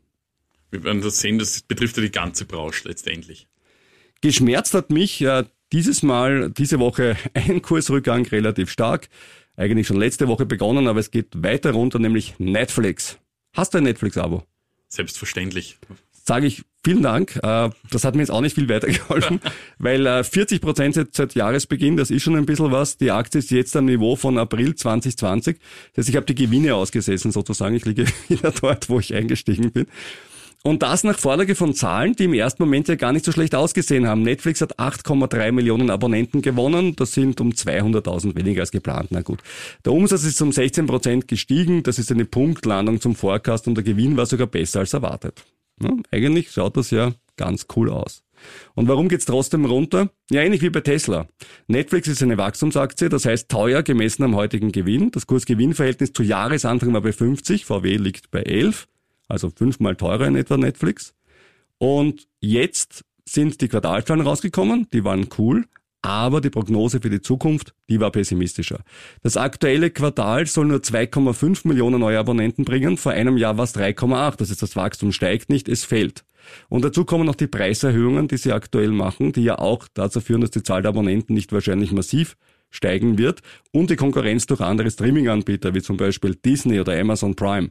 Wir 0.72 0.82
werden 0.84 1.02
das 1.02 1.20
sehen, 1.20 1.38
das 1.38 1.62
betrifft 1.62 1.98
ja 1.98 2.02
die 2.02 2.10
ganze 2.10 2.46
Branche 2.46 2.88
letztendlich. 2.88 3.46
Geschmerzt 4.22 4.74
hat 4.74 4.90
mich 4.90 5.20
äh, 5.20 5.44
dieses 5.72 6.02
Mal, 6.02 6.50
diese 6.50 6.78
Woche 6.78 7.16
ein 7.34 7.62
Kursrückgang 7.62 8.26
relativ 8.26 8.70
stark. 8.70 9.08
Eigentlich 9.56 9.86
schon 9.86 9.98
letzte 9.98 10.28
Woche 10.28 10.46
begonnen, 10.46 10.88
aber 10.88 11.00
es 11.00 11.10
geht 11.10 11.42
weiter 11.42 11.72
runter, 11.72 11.98
nämlich 11.98 12.34
Netflix. 12.38 13.18
Hast 13.54 13.74
du 13.74 13.78
ein 13.78 13.84
Netflix-Abo? 13.84 14.44
Selbstverständlich 14.88 15.78
sage 16.24 16.46
ich 16.46 16.64
vielen 16.84 17.02
Dank. 17.02 17.36
Äh, 17.42 17.70
das 17.90 18.04
hat 18.04 18.14
mir 18.14 18.22
jetzt 18.22 18.30
auch 18.30 18.40
nicht 18.40 18.54
viel 18.54 18.68
weitergeholfen, 18.68 19.40
weil 19.78 20.24
40 20.24 20.56
äh, 20.56 20.60
Prozent 20.60 21.08
seit, 21.12 21.34
Jahresbeginn, 21.34 21.96
das 21.96 22.10
ist 22.10 22.22
schon 22.22 22.36
ein 22.36 22.46
bisschen 22.46 22.70
was. 22.72 22.96
Die 22.96 23.10
Aktie 23.10 23.38
ist 23.38 23.50
jetzt 23.50 23.76
am 23.76 23.86
Niveau 23.86 24.16
von 24.16 24.38
April 24.38 24.74
2020. 24.74 25.58
Das 25.94 26.02
heißt, 26.02 26.08
ich 26.08 26.16
habe 26.16 26.26
die 26.26 26.34
Gewinne 26.34 26.74
ausgesessen 26.74 27.32
sozusagen. 27.32 27.74
Ich 27.74 27.84
liege 27.84 28.06
wieder 28.28 28.52
dort, 28.52 28.88
wo 28.88 29.00
ich 29.00 29.14
eingestiegen 29.14 29.72
bin. 29.72 29.86
Und 30.64 30.82
das 30.82 31.02
nach 31.02 31.18
Vorlage 31.18 31.56
von 31.56 31.74
Zahlen, 31.74 32.14
die 32.14 32.24
im 32.24 32.34
ersten 32.34 32.62
Moment 32.62 32.86
ja 32.86 32.94
gar 32.94 33.12
nicht 33.12 33.24
so 33.24 33.32
schlecht 33.32 33.54
ausgesehen 33.54 34.06
haben. 34.06 34.22
Netflix 34.22 34.60
hat 34.60 34.78
8,3 34.78 35.50
Millionen 35.50 35.90
Abonnenten 35.90 36.40
gewonnen. 36.40 36.94
Das 36.94 37.12
sind 37.12 37.40
um 37.40 37.50
200.000 37.50 38.36
weniger 38.36 38.60
als 38.60 38.70
geplant. 38.70 39.08
Na 39.10 39.22
gut. 39.22 39.40
Der 39.84 39.92
Umsatz 39.92 40.22
ist 40.22 40.40
um 40.40 40.52
16 40.52 40.86
Prozent 40.86 41.26
gestiegen. 41.26 41.82
Das 41.82 41.98
ist 41.98 42.12
eine 42.12 42.26
Punktlandung 42.26 43.00
zum 43.00 43.16
Forecast 43.16 43.66
und 43.66 43.74
der 43.74 43.82
Gewinn 43.82 44.16
war 44.16 44.26
sogar 44.26 44.46
besser 44.46 44.80
als 44.80 44.92
erwartet. 44.92 45.44
Ja, 45.82 45.90
eigentlich 46.12 46.52
schaut 46.52 46.76
das 46.76 46.92
ja 46.92 47.12
ganz 47.36 47.66
cool 47.74 47.90
aus. 47.90 48.22
Und 48.74 48.86
warum 48.86 49.08
geht's 49.08 49.24
trotzdem 49.24 49.64
runter? 49.64 50.10
Ja, 50.30 50.42
ähnlich 50.42 50.62
wie 50.62 50.70
bei 50.70 50.80
Tesla. 50.80 51.26
Netflix 51.66 52.06
ist 52.08 52.22
eine 52.22 52.38
Wachstumsaktie, 52.38 53.08
das 53.08 53.24
heißt 53.24 53.48
teuer 53.48 53.82
gemessen 53.82 54.22
am 54.24 54.36
heutigen 54.36 54.70
Gewinn. 54.70 55.10
Das 55.10 55.26
Kurs-Gewinn-Verhältnis 55.26 56.12
zu 56.12 56.22
Jahresanfang 56.22 56.92
war 56.92 57.00
bei 57.00 57.12
50, 57.12 57.64
VW 57.64 57.96
liegt 57.96 58.30
bei 58.30 58.42
11, 58.42 58.88
also 59.28 59.50
fünfmal 59.50 59.96
teurer 59.96 60.26
in 60.26 60.36
etwa 60.36 60.56
Netflix. 60.56 61.14
Und 61.78 62.28
jetzt 62.40 63.04
sind 63.24 63.60
die 63.60 63.68
Quartalzahlen 63.68 64.24
rausgekommen, 64.24 64.88
die 64.92 65.04
waren 65.04 65.28
cool, 65.38 65.64
aber 66.02 66.40
die 66.40 66.50
Prognose 66.50 67.00
für 67.00 67.10
die 67.10 67.20
Zukunft, 67.20 67.74
die 67.88 68.00
war 68.00 68.10
pessimistischer. 68.10 68.80
Das 69.22 69.36
aktuelle 69.36 69.90
Quartal 69.90 70.46
soll 70.46 70.66
nur 70.66 70.78
2,5 70.78 71.66
Millionen 71.66 72.00
neue 72.00 72.18
Abonnenten 72.18 72.64
bringen, 72.64 72.96
vor 72.96 73.12
einem 73.12 73.36
Jahr 73.36 73.56
war 73.56 73.64
es 73.64 73.74
3,8. 73.74 74.36
Das 74.36 74.50
heißt, 74.50 74.62
das 74.62 74.76
Wachstum 74.76 75.12
steigt 75.12 75.48
nicht, 75.48 75.68
es 75.68 75.84
fällt. 75.84 76.24
Und 76.68 76.84
dazu 76.84 77.04
kommen 77.04 77.24
noch 77.24 77.36
die 77.36 77.46
Preiserhöhungen, 77.46 78.26
die 78.26 78.36
sie 78.36 78.52
aktuell 78.52 78.90
machen, 78.90 79.32
die 79.32 79.44
ja 79.44 79.58
auch 79.58 79.86
dazu 79.94 80.20
führen, 80.20 80.40
dass 80.40 80.50
die 80.50 80.64
Zahl 80.64 80.82
der 80.82 80.88
Abonnenten 80.88 81.34
nicht 81.34 81.52
wahrscheinlich 81.52 81.92
massiv 81.92 82.36
steigen 82.70 83.18
wird 83.18 83.40
und 83.70 83.90
die 83.90 83.96
Konkurrenz 83.96 84.46
durch 84.46 84.60
andere 84.60 84.90
Streaming-Anbieter 84.90 85.74
wie 85.74 85.82
zum 85.82 85.98
Beispiel 85.98 86.34
Disney 86.34 86.80
oder 86.80 86.98
Amazon 86.98 87.36
Prime. 87.36 87.70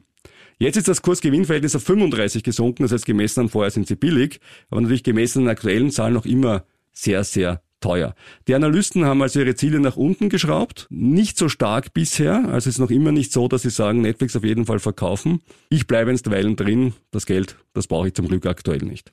Jetzt 0.58 0.76
ist 0.76 0.88
das 0.88 1.02
Kurs-Gewinn-Verhältnis 1.02 1.76
auf 1.76 1.82
35 1.82 2.42
gesunken, 2.42 2.82
das 2.82 2.92
heißt 2.92 3.06
gemessen 3.06 3.40
an 3.40 3.48
vorher 3.48 3.70
sind 3.70 3.86
sie 3.86 3.96
billig, 3.96 4.40
aber 4.70 4.80
natürlich 4.80 5.02
gemessen 5.02 5.42
an 5.44 5.48
aktuellen 5.48 5.90
Zahlen 5.90 6.14
noch 6.14 6.26
immer 6.26 6.64
sehr, 6.92 7.24
sehr 7.24 7.62
teuer. 7.80 8.14
Die 8.48 8.54
Analysten 8.54 9.04
haben 9.04 9.20
also 9.22 9.40
ihre 9.40 9.54
Ziele 9.54 9.80
nach 9.80 9.96
unten 9.96 10.28
geschraubt, 10.28 10.86
nicht 10.88 11.36
so 11.36 11.48
stark 11.48 11.92
bisher, 11.92 12.44
also 12.46 12.56
es 12.56 12.66
ist 12.66 12.78
noch 12.78 12.90
immer 12.90 13.12
nicht 13.12 13.32
so, 13.32 13.48
dass 13.48 13.62
sie 13.62 13.70
sagen, 13.70 14.00
Netflix 14.00 14.36
auf 14.36 14.44
jeden 14.44 14.66
Fall 14.66 14.78
verkaufen. 14.78 15.42
Ich 15.68 15.86
bleibe 15.86 16.10
einstweilen 16.10 16.56
drin, 16.56 16.94
das 17.10 17.26
Geld, 17.26 17.56
das 17.74 17.86
brauche 17.86 18.08
ich 18.08 18.14
zum 18.14 18.28
Glück 18.28 18.46
aktuell 18.46 18.78
nicht. 18.78 19.12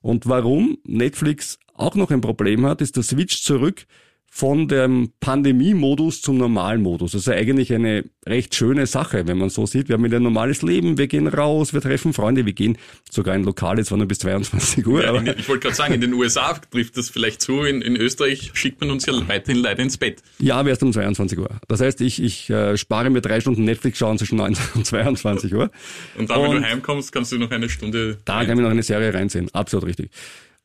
Und 0.00 0.28
warum 0.28 0.78
Netflix 0.84 1.58
auch 1.72 1.94
noch 1.94 2.10
ein 2.10 2.20
Problem 2.20 2.66
hat, 2.66 2.82
ist 2.82 2.96
der 2.96 3.02
Switch 3.02 3.42
zurück 3.42 3.86
von 4.36 4.66
dem 4.66 5.12
Pandemie-Modus 5.20 6.20
zum 6.20 6.38
Normalmodus. 6.38 7.12
Das 7.12 7.20
ist 7.20 7.28
eigentlich 7.28 7.72
eine 7.72 8.04
recht 8.26 8.52
schöne 8.56 8.84
Sache, 8.88 9.28
wenn 9.28 9.38
man 9.38 9.48
so 9.48 9.64
sieht. 9.64 9.88
Wir 9.88 9.94
haben 9.94 10.02
wieder 10.02 10.16
ein 10.16 10.24
normales 10.24 10.62
Leben, 10.62 10.98
wir 10.98 11.06
gehen 11.06 11.28
raus, 11.28 11.72
wir 11.72 11.80
treffen 11.80 12.12
Freunde, 12.12 12.44
wir 12.44 12.52
gehen 12.52 12.76
sogar 13.08 13.36
in 13.36 13.44
Lokale, 13.44 13.84
zwar 13.84 13.96
nur 13.96 14.08
bis 14.08 14.18
22 14.18 14.84
Uhr. 14.88 15.04
Ja, 15.04 15.22
ich 15.22 15.48
wollte 15.48 15.62
gerade 15.62 15.76
sagen, 15.76 15.94
in 15.94 16.00
den 16.00 16.12
USA 16.14 16.52
trifft 16.54 16.96
das 16.96 17.10
vielleicht 17.10 17.42
zu, 17.42 17.60
in, 17.60 17.80
in, 17.80 17.94
Österreich 17.94 18.50
schickt 18.54 18.80
man 18.80 18.90
uns 18.90 19.06
ja 19.06 19.12
weiterhin 19.28 19.62
leider 19.62 19.84
ins 19.84 19.98
Bett. 19.98 20.20
Ja, 20.40 20.56
aber 20.56 20.70
erst 20.70 20.82
um 20.82 20.92
22 20.92 21.38
Uhr. 21.38 21.50
Das 21.68 21.80
heißt, 21.80 22.00
ich, 22.00 22.20
ich 22.20 22.50
äh, 22.50 22.76
spare 22.76 23.10
mir 23.10 23.20
drei 23.20 23.38
Stunden 23.38 23.62
Netflix 23.62 23.98
schauen 23.98 24.18
zwischen 24.18 24.38
19 24.38 24.64
und 24.74 24.84
22 24.84 25.54
Uhr. 25.54 25.70
Und 26.18 26.28
dann, 26.28 26.40
und 26.40 26.54
wenn 26.54 26.62
du 26.62 26.68
heimkommst, 26.68 27.12
kannst 27.12 27.30
du 27.30 27.38
noch 27.38 27.52
eine 27.52 27.68
Stunde... 27.68 28.18
Da 28.24 28.38
rein. 28.38 28.48
kann 28.48 28.58
ich 28.58 28.64
noch 28.64 28.70
eine 28.70 28.82
Serie 28.82 29.14
reinsehen, 29.14 29.48
absolut 29.54 29.86
richtig. 29.86 30.10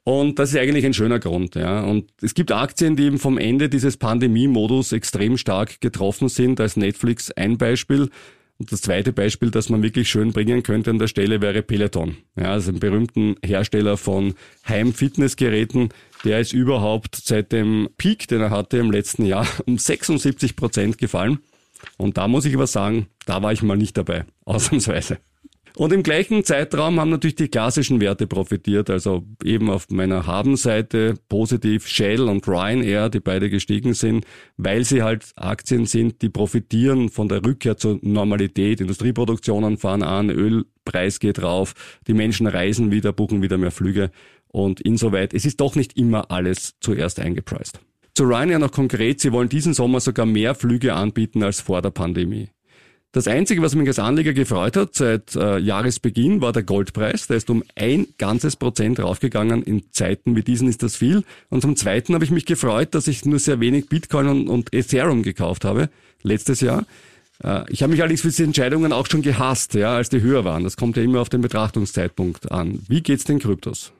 Und 0.10 0.40
das 0.40 0.50
ist 0.50 0.58
eigentlich 0.58 0.88
ein 0.88 0.96
schöner 0.96 1.20
Grund. 1.20 1.54
Ja. 1.54 1.82
Und 1.84 2.10
es 2.20 2.34
gibt 2.34 2.52
Aktien, 2.52 2.96
die 2.96 3.04
eben 3.04 3.20
vom 3.20 3.38
Ende 3.38 3.70
dieses 3.70 3.96
Pandemie-Modus 3.98 4.92
extrem 4.92 5.38
stark 5.38 5.82
getroffen 5.82 6.30
sind. 6.30 6.60
Als 6.60 6.78
Netflix 6.78 7.30
ein 7.30 7.60
Beispiel. 7.60 8.10
Und 8.58 8.72
das 8.72 8.82
zweite 8.82 9.14
Beispiel, 9.14 9.52
das 9.52 9.70
man 9.70 9.84
wirklich 9.84 10.10
schön 10.10 10.34
bringen 10.34 10.64
könnte 10.64 10.90
an 10.90 10.98
der 10.98 11.06
Stelle, 11.06 11.42
wäre 11.42 11.62
Peloton. 11.62 12.18
Ja, 12.36 12.54
also 12.54 12.72
ein 12.72 12.80
berühmten 12.80 13.36
Hersteller 13.46 13.98
von 13.98 14.34
Heim-Fitnessgeräten. 14.68 15.90
Der 16.26 16.40
ist 16.40 16.54
überhaupt 16.54 17.16
seit 17.16 17.52
dem 17.52 17.90
Peak, 17.98 18.28
den 18.30 18.42
er 18.42 18.50
hatte 18.50 18.80
im 18.80 18.90
letzten 18.90 19.26
Jahr, 19.26 19.46
um 19.68 19.78
76 19.78 20.56
Prozent 20.56 20.98
gefallen. 20.98 21.38
Und 21.98 22.18
da 22.18 22.28
muss 22.28 22.46
ich 22.46 22.56
aber 22.56 22.66
sagen, 22.66 23.06
da 23.28 23.44
war 23.44 23.54
ich 23.54 23.62
mal 23.62 23.78
nicht 23.78 23.96
dabei, 23.96 24.26
ausnahmsweise. 24.46 25.20
Und 25.80 25.94
im 25.94 26.04
gleichen 26.04 26.44
Zeitraum 26.44 27.00
haben 27.00 27.10
natürlich 27.10 27.36
die 27.36 27.48
klassischen 27.48 28.02
Werte 28.02 28.28
profitiert, 28.28 28.90
also 28.90 29.24
eben 29.46 29.70
auf 29.70 29.90
meiner 29.90 30.28
Habenseite 30.28 31.14
positiv 31.30 31.88
Shell 31.88 32.24
und 32.24 32.46
Ryanair, 32.50 33.08
die 33.08 33.22
beide 33.22 33.50
gestiegen 33.50 33.94
sind, 33.94 34.26
weil 34.58 34.84
sie 34.84 35.04
halt 35.04 35.32
Aktien 35.38 35.86
sind, 35.86 36.22
die 36.22 36.28
profitieren 36.28 37.08
von 37.08 37.30
der 37.30 37.46
Rückkehr 37.46 37.78
zur 37.78 37.98
Normalität. 38.02 38.82
Industrieproduktionen 38.82 39.78
fahren 39.78 40.04
an, 40.04 40.30
Ölpreis 40.30 41.22
geht 41.22 41.42
rauf, 41.42 41.76
die 42.08 42.14
Menschen 42.14 42.48
reisen 42.48 42.92
wieder, 42.92 43.14
buchen 43.14 43.42
wieder 43.42 43.58
mehr 43.58 43.72
Flüge 43.72 44.12
und 44.50 44.82
insoweit, 44.82 45.34
es 45.34 45.46
ist 45.46 45.62
doch 45.62 45.76
nicht 45.76 45.96
immer 45.96 46.30
alles 46.30 46.76
zuerst 46.82 47.22
eingepreist. 47.22 47.80
Zu 48.16 48.26
Ryanair 48.26 48.60
noch 48.60 48.74
konkret, 48.74 49.22
sie 49.22 49.32
wollen 49.32 49.48
diesen 49.48 49.74
Sommer 49.74 50.02
sogar 50.02 50.26
mehr 50.26 50.56
Flüge 50.56 50.94
anbieten 50.94 51.42
als 51.42 51.62
vor 51.62 51.82
der 51.82 51.92
Pandemie. 51.92 52.50
Das 53.12 53.28
Einzige, 53.28 53.64
was 53.64 53.74
mich 53.74 53.88
als 53.88 53.98
Anleger 53.98 54.34
gefreut 54.34 54.78
hat 54.78 54.94
seit 54.94 55.36
äh, 55.36 55.58
Jahresbeginn, 55.58 56.42
war 56.42 56.54
der 56.54 56.62
Goldpreis. 56.62 57.26
Der 57.26 57.38
ist 57.38 57.50
um 57.50 57.64
ein 57.76 58.08
ganzes 58.20 58.56
Prozent 58.56 59.00
raufgegangen. 59.00 59.64
In 59.64 59.92
Zeiten 59.92 60.36
wie 60.36 60.44
diesen 60.44 60.70
ist 60.70 60.84
das 60.84 60.96
viel. 60.96 61.24
Und 61.50 61.62
zum 61.62 61.76
Zweiten 61.76 62.14
habe 62.14 62.24
ich 62.24 62.30
mich 62.30 62.46
gefreut, 62.46 62.94
dass 62.94 63.08
ich 63.08 63.26
nur 63.26 63.40
sehr 63.40 63.60
wenig 63.60 63.90
Bitcoin 63.90 64.28
und, 64.28 64.48
und 64.48 64.74
Ethereum 64.76 65.24
gekauft 65.24 65.66
habe 65.66 65.90
letztes 66.22 66.62
Jahr. 66.62 66.86
Äh, 67.44 67.64
ich 67.72 67.82
habe 67.82 67.92
mich 67.92 68.02
allerdings 68.02 68.22
für 68.22 68.28
diese 68.28 68.44
Entscheidungen 68.44 68.94
auch 68.94 69.08
schon 69.08 69.24
gehasst, 69.24 69.74
ja, 69.74 69.96
als 69.96 70.10
die 70.10 70.22
höher 70.22 70.46
waren. 70.46 70.64
Das 70.64 70.78
kommt 70.78 70.96
ja 70.96 71.02
immer 71.02 71.22
auf 71.22 71.30
den 71.30 71.42
Betrachtungszeitpunkt 71.42 72.52
an. 72.52 72.84
Wie 72.88 73.02
geht's 73.02 73.24
den 73.24 73.40
Kryptos? 73.40 73.92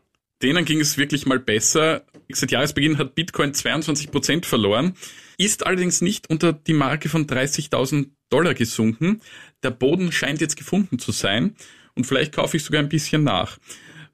Denen 0.44 0.66
ging 0.66 0.80
es 0.82 1.00
wirklich 1.00 1.26
mal 1.26 1.40
besser. 1.40 2.04
Seit 2.32 2.52
Jahresbeginn 2.52 3.00
hat 3.00 3.16
Bitcoin 3.16 3.56
22 3.56 4.12
Prozent 4.12 4.46
verloren, 4.46 4.94
ist 5.40 5.66
allerdings 5.66 6.02
nicht 6.02 6.30
unter 6.30 6.54
die 6.54 6.74
Marke 6.74 7.10
von 7.10 7.26
30.000 7.26 8.10
Dollar 8.30 8.54
gesunken. 8.54 9.22
Der 9.64 9.72
Boden 9.72 10.12
scheint 10.12 10.42
jetzt 10.42 10.58
gefunden 10.58 11.00
zu 11.00 11.12
sein 11.12 11.56
und 11.96 12.06
vielleicht 12.06 12.34
kaufe 12.34 12.58
ich 12.58 12.64
sogar 12.64 12.82
ein 12.82 12.90
bisschen 12.90 13.24
nach. 13.24 13.58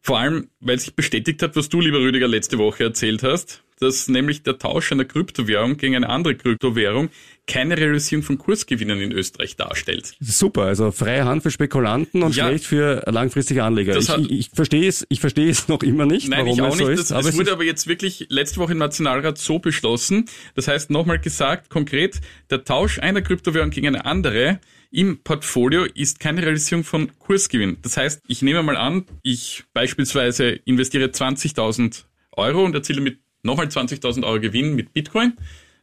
Vor 0.01 0.19
allem, 0.19 0.49
weil 0.59 0.79
sich 0.79 0.95
bestätigt 0.95 1.41
hat, 1.41 1.55
was 1.55 1.69
du, 1.69 1.81
lieber 1.81 1.99
Rüdiger, 1.99 2.27
letzte 2.27 2.57
Woche 2.57 2.83
erzählt 2.83 3.23
hast, 3.23 3.63
dass 3.79 4.07
nämlich 4.07 4.43
der 4.43 4.57
Tausch 4.57 4.91
einer 4.91 5.05
Kryptowährung 5.05 5.77
gegen 5.77 5.95
eine 5.95 6.09
andere 6.09 6.35
Kryptowährung 6.35 7.09
keine 7.47 7.77
Realisierung 7.77 8.23
von 8.23 8.37
Kursgewinnen 8.37 8.99
in 9.01 9.11
Österreich 9.11 9.55
darstellt. 9.55 10.15
Super, 10.19 10.63
also 10.63 10.91
freie 10.91 11.25
Hand 11.25 11.43
für 11.43 11.51
Spekulanten 11.51 12.23
und 12.23 12.35
ja, 12.35 12.47
schlecht 12.47 12.65
für 12.65 13.03
langfristige 13.05 13.63
Anleger. 13.63 13.97
Ich, 13.97 14.09
ich, 14.09 14.31
ich, 14.31 14.49
verstehe 14.49 14.87
es, 14.87 15.05
ich 15.09 15.19
verstehe 15.19 15.49
es 15.49 15.67
noch 15.67 15.83
immer 15.83 16.05
nicht, 16.05 16.27
Nein, 16.27 16.45
warum 16.45 16.53
ich 16.53 16.61
auch 16.61 16.73
es 16.73 16.77
so 16.77 16.87
nicht. 16.87 16.99
ist. 16.99 17.11
Das, 17.11 17.17
aber 17.17 17.29
es 17.29 17.37
wurde 17.37 17.51
aber 17.51 17.63
jetzt 17.63 17.87
wirklich 17.87 18.25
letzte 18.29 18.59
Woche 18.59 18.71
im 18.71 18.79
Nationalrat 18.79 19.37
so 19.37 19.59
beschlossen. 19.59 20.25
Das 20.55 20.67
heißt, 20.67 20.89
nochmal 20.89 21.19
gesagt, 21.19 21.69
konkret, 21.69 22.19
der 22.49 22.63
Tausch 22.63 22.99
einer 22.99 23.21
Kryptowährung 23.21 23.69
gegen 23.69 23.87
eine 23.87 24.05
andere 24.05 24.59
im 24.91 25.21
Portfolio 25.23 25.83
ist 25.83 26.19
keine 26.19 26.41
Realisierung 26.41 26.83
von 26.83 27.11
Kursgewinn. 27.19 27.77
Das 27.81 27.97
heißt, 27.97 28.21
ich 28.27 28.41
nehme 28.41 28.63
mal 28.63 28.77
an, 28.77 29.05
ich 29.23 29.65
beispielsweise 29.73 30.51
investiere 30.63 31.07
20.000 31.07 32.05
Euro 32.31 32.63
und 32.63 32.75
erziele 32.75 33.01
mit 33.01 33.19
nochmal 33.45 33.67
20.000 33.67 34.25
Euro 34.25 34.39
Gewinn 34.39 34.75
mit 34.75 34.93
Bitcoin 34.93 35.33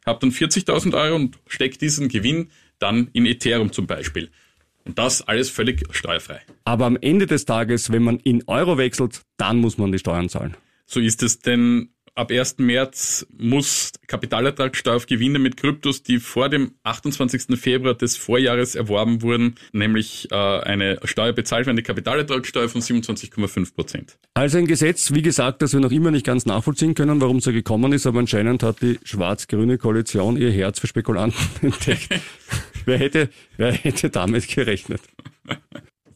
habe 0.05 0.19
dann 0.19 0.31
40.000 0.31 0.93
Euro 0.95 1.15
und 1.15 1.39
stecke 1.47 1.77
diesen 1.77 2.09
Gewinn 2.09 2.49
dann 2.79 3.09
in 3.13 3.25
Ethereum 3.25 3.71
zum 3.71 3.87
Beispiel. 3.87 4.29
Und 4.85 4.99
das 4.99 5.21
alles 5.21 5.49
völlig 5.49 5.83
steuerfrei. 5.91 6.41
Aber 6.65 6.85
am 6.85 6.97
Ende 6.97 7.25
des 7.25 7.45
Tages, 7.45 7.91
wenn 7.91 8.03
man 8.03 8.17
in 8.19 8.43
Euro 8.47 8.77
wechselt, 8.77 9.21
dann 9.37 9.57
muss 9.57 9.77
man 9.77 9.91
die 9.91 9.99
Steuern 9.99 10.27
zahlen. 10.27 10.57
So 10.85 10.99
ist 10.99 11.23
es, 11.23 11.39
denn 11.39 11.89
ab 12.15 12.31
1. 12.31 12.59
März 12.59 13.25
muss 13.37 13.91
Kapitalertragssteuer 14.07 14.95
auf 14.95 15.05
Gewinne 15.07 15.39
mit 15.39 15.57
Kryptos, 15.57 16.03
die 16.03 16.19
vor 16.19 16.49
dem 16.49 16.73
28. 16.83 17.59
Februar 17.59 17.95
des 17.95 18.17
Vorjahres 18.17 18.75
erworben 18.75 19.21
wurden, 19.21 19.55
nämlich 19.71 20.29
äh, 20.31 20.35
eine 20.35 20.99
Steuer 21.03 21.33
bezahlt 21.33 21.65
werden, 21.65 21.77
die 21.77 21.83
Kapitalertragssteuer 21.83 22.69
von 22.69 22.81
27,5 22.81 23.73
Prozent. 23.73 24.17
Also 24.33 24.57
ein 24.57 24.67
Gesetz, 24.67 25.13
wie 25.13 25.21
gesagt, 25.21 25.61
das 25.61 25.73
wir 25.73 25.79
noch 25.79 25.91
immer 25.91 26.11
nicht 26.11 26.25
ganz 26.25 26.45
nachvollziehen 26.45 26.95
können, 26.95 27.21
warum 27.21 27.37
es 27.37 27.45
so 27.45 27.51
gekommen 27.51 27.93
ist, 27.93 28.05
aber 28.05 28.19
anscheinend 28.19 28.63
hat 28.63 28.81
die 28.81 28.99
schwarz-grüne 29.03 29.77
Koalition 29.77 30.37
ihr 30.37 30.51
Herz 30.51 30.79
für 30.79 30.87
Spekulanten 30.87 31.39
entdeckt. 31.61 32.09
wer, 32.85 32.97
hätte, 32.97 33.29
wer 33.57 33.71
hätte 33.71 34.09
damit 34.09 34.47
gerechnet? 34.47 35.01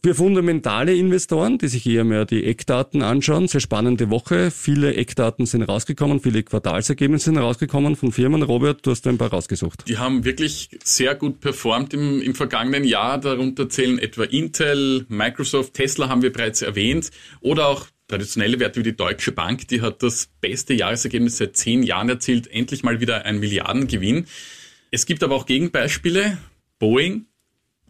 Für 0.08 0.16
fundamentale 0.16 0.96
Investoren, 0.96 1.58
die 1.58 1.68
sich 1.68 1.86
eher 1.86 2.06
mehr 2.06 2.24
die 2.24 2.46
Eckdaten 2.46 3.02
anschauen, 3.02 3.50
sehr 3.50 3.60
spannende 3.60 4.10
Woche. 4.10 4.52
Viele 4.52 4.96
Eckdaten 4.96 5.46
sind 5.46 5.64
rausgekommen, 5.64 6.22
viele 6.22 6.44
Quartalsergebnisse 6.44 7.26
sind 7.26 7.38
rausgekommen 7.38 7.98
von 7.98 8.14
Firmen. 8.14 8.42
Robert, 8.42 8.86
du 8.86 8.92
hast 8.92 9.06
ein 9.06 9.18
paar 9.18 9.32
rausgesucht. 9.32 9.84
Die 9.86 9.98
haben 9.98 10.24
wirklich 10.24 10.70
sehr 10.82 11.14
gut 11.14 11.42
performt 11.42 11.94
im, 11.94 12.22
im 12.22 12.36
vergangenen 12.36 12.86
Jahr. 12.86 13.18
Darunter 13.18 13.68
zählen 13.68 14.00
etwa 14.00 14.24
Intel, 14.24 15.06
Microsoft, 15.10 15.74
Tesla 15.74 16.08
haben 16.08 16.22
wir 16.22 16.32
bereits 16.32 16.62
erwähnt 16.62 17.12
oder 17.42 17.68
auch 17.68 17.88
traditionelle 18.08 18.62
Werte 18.62 18.80
wie 18.80 18.84
die 18.84 18.96
Deutsche 18.96 19.34
Bank, 19.34 19.68
die 19.68 19.82
hat 19.82 20.02
das 20.04 20.30
beste 20.40 20.74
Jahresergebnis 20.74 21.36
seit 21.36 21.58
zehn 21.58 21.84
Jahren 21.84 22.08
erzielt, 22.08 22.48
endlich 22.48 22.82
mal 22.82 23.02
wieder 23.02 23.26
ein 23.26 23.42
Milliardengewinn. 23.42 24.26
Es 24.90 25.06
gibt 25.06 25.22
aber 25.22 25.36
auch 25.36 25.46
Gegenbeispiele. 25.46 26.38
Boeing, 26.80 27.26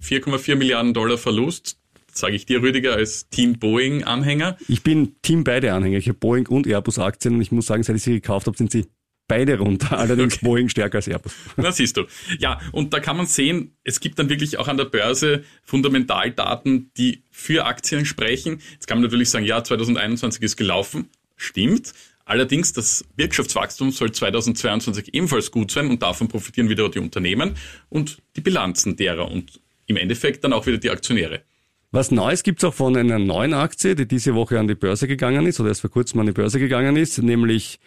4,4 0.01 0.55
Milliarden 0.55 0.95
Dollar 0.95 1.19
Verlust, 1.19 1.77
sage 2.19 2.35
ich 2.35 2.45
dir, 2.45 2.61
Rüdiger, 2.61 2.93
als 2.93 3.29
Team 3.29 3.59
Boeing-Anhänger. 3.59 4.57
Ich 4.67 4.83
bin 4.83 5.15
Team 5.21 5.43
beide 5.43 5.73
Anhänger. 5.73 5.97
Ich 5.97 6.07
habe 6.07 6.17
Boeing 6.17 6.47
und 6.47 6.67
Airbus-Aktien 6.67 7.35
und 7.35 7.41
ich 7.41 7.51
muss 7.51 7.65
sagen, 7.65 7.83
seit 7.83 7.95
ich 7.95 8.03
sie 8.03 8.13
gekauft 8.13 8.47
habe, 8.47 8.57
sind 8.57 8.71
sie 8.71 8.85
beide 9.27 9.59
runter. 9.59 9.97
Allerdings 9.97 10.35
okay. 10.35 10.45
Boeing 10.45 10.69
stärker 10.69 10.97
als 10.97 11.07
Airbus. 11.07 11.33
Na, 11.57 11.71
siehst 11.71 11.97
du. 11.97 12.05
Ja, 12.39 12.59
und 12.71 12.93
da 12.93 12.99
kann 12.99 13.17
man 13.17 13.25
sehen, 13.25 13.75
es 13.83 13.99
gibt 13.99 14.19
dann 14.19 14.29
wirklich 14.29 14.57
auch 14.57 14.67
an 14.67 14.77
der 14.77 14.85
Börse 14.85 15.43
Fundamentaldaten, 15.63 16.91
die 16.97 17.23
für 17.31 17.65
Aktien 17.65 18.05
sprechen. 18.05 18.61
Jetzt 18.71 18.87
kann 18.87 18.97
man 18.97 19.03
natürlich 19.03 19.29
sagen, 19.29 19.45
ja, 19.45 19.63
2021 19.63 20.41
ist 20.41 20.57
gelaufen. 20.57 21.09
Stimmt. 21.35 21.93
Allerdings, 22.25 22.73
das 22.73 23.05
Wirtschaftswachstum 23.15 23.91
soll 23.91 24.11
2022 24.11 25.13
ebenfalls 25.13 25.49
gut 25.49 25.71
sein 25.71 25.87
und 25.87 26.03
davon 26.03 26.27
profitieren 26.27 26.67
wieder 26.67 26.89
die 26.89 26.99
Unternehmen 26.99 27.55
und 27.89 28.17
die 28.35 28.41
Bilanzen 28.41 28.97
derer 28.97 29.31
und 29.31 29.61
im 29.85 29.95
Endeffekt 29.95 30.43
dann 30.43 30.51
auch 30.51 30.65
wieder 30.65 30.77
die 30.77 30.89
Aktionäre. 30.89 31.43
Was 31.91 32.11
Neues 32.11 32.43
gibt's 32.43 32.65
auch 32.65 32.73
von 32.73 32.97
einer 32.97 33.17
neuen 33.17 33.53
Aktie, 33.53 33.95
die 33.95 34.05
diese 34.05 34.35
Woche 34.35 34.59
an 34.59 34.67
die 34.67 34.75
Börse 34.75 35.07
gegangen 35.07 35.45
ist 35.45 35.61
oder 35.61 35.69
erst 35.69 35.81
vor 35.81 35.89
kurzem 35.89 36.19
an 36.19 36.25
die 36.25 36.33
Börse 36.33 36.59
gegangen 36.59 36.97
ist, 36.97 37.17
nämlich 37.19 37.79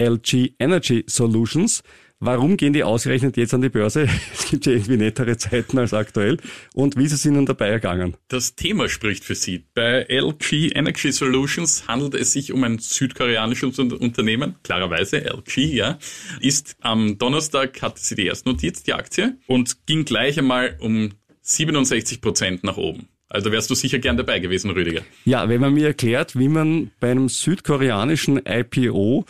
LG 0.00 0.54
Energy 0.60 1.04
Solutions. 1.08 1.82
Warum 2.20 2.56
gehen 2.56 2.72
die 2.72 2.84
ausgerechnet 2.84 3.36
jetzt 3.36 3.54
an 3.54 3.62
die 3.62 3.68
Börse? 3.68 4.08
Es 4.32 4.48
gibt 4.48 4.66
ja 4.66 4.72
irgendwie 4.72 4.96
nettere 4.96 5.36
Zeiten 5.36 5.76
als 5.76 5.92
aktuell. 5.92 6.38
Und 6.72 6.96
wie 6.96 7.04
ist 7.04 7.12
es 7.12 7.26
ihnen 7.26 7.46
dabei 7.46 7.68
ergangen? 7.68 8.16
Das 8.28 8.54
Thema 8.54 8.88
spricht 8.88 9.24
für 9.24 9.34
Sie. 9.34 9.64
Bei 9.74 10.06
LG 10.08 10.70
Energy 10.74 11.10
Solutions 11.10 11.88
handelt 11.88 12.14
es 12.14 12.32
sich 12.32 12.52
um 12.52 12.62
ein 12.62 12.78
südkoreanisches 12.78 13.78
Unternehmen, 13.80 14.54
klarerweise 14.62 15.18
LG, 15.18 15.58
ja. 15.58 15.98
Ist 16.40 16.76
am 16.80 17.18
Donnerstag 17.18 17.82
hatte 17.82 18.00
sie 18.00 18.14
die 18.14 18.26
erste 18.26 18.48
Notiz, 18.48 18.84
die 18.84 18.94
Aktie, 18.94 19.36
und 19.48 19.84
ging 19.86 20.04
gleich 20.04 20.38
einmal 20.38 20.76
um 20.80 21.10
67 21.42 22.20
Prozent 22.20 22.62
nach 22.62 22.76
oben. 22.76 23.08
Also 23.28 23.52
wärst 23.52 23.68
du 23.70 23.74
sicher 23.74 23.98
gern 23.98 24.16
dabei 24.16 24.38
gewesen, 24.38 24.70
Rüdiger. 24.70 25.02
Ja, 25.24 25.48
wenn 25.48 25.60
man 25.60 25.74
mir 25.74 25.88
erklärt, 25.88 26.38
wie 26.38 26.48
man 26.48 26.90
bei 26.98 27.10
einem 27.10 27.28
südkoreanischen 27.28 28.40
IPO 28.46 29.26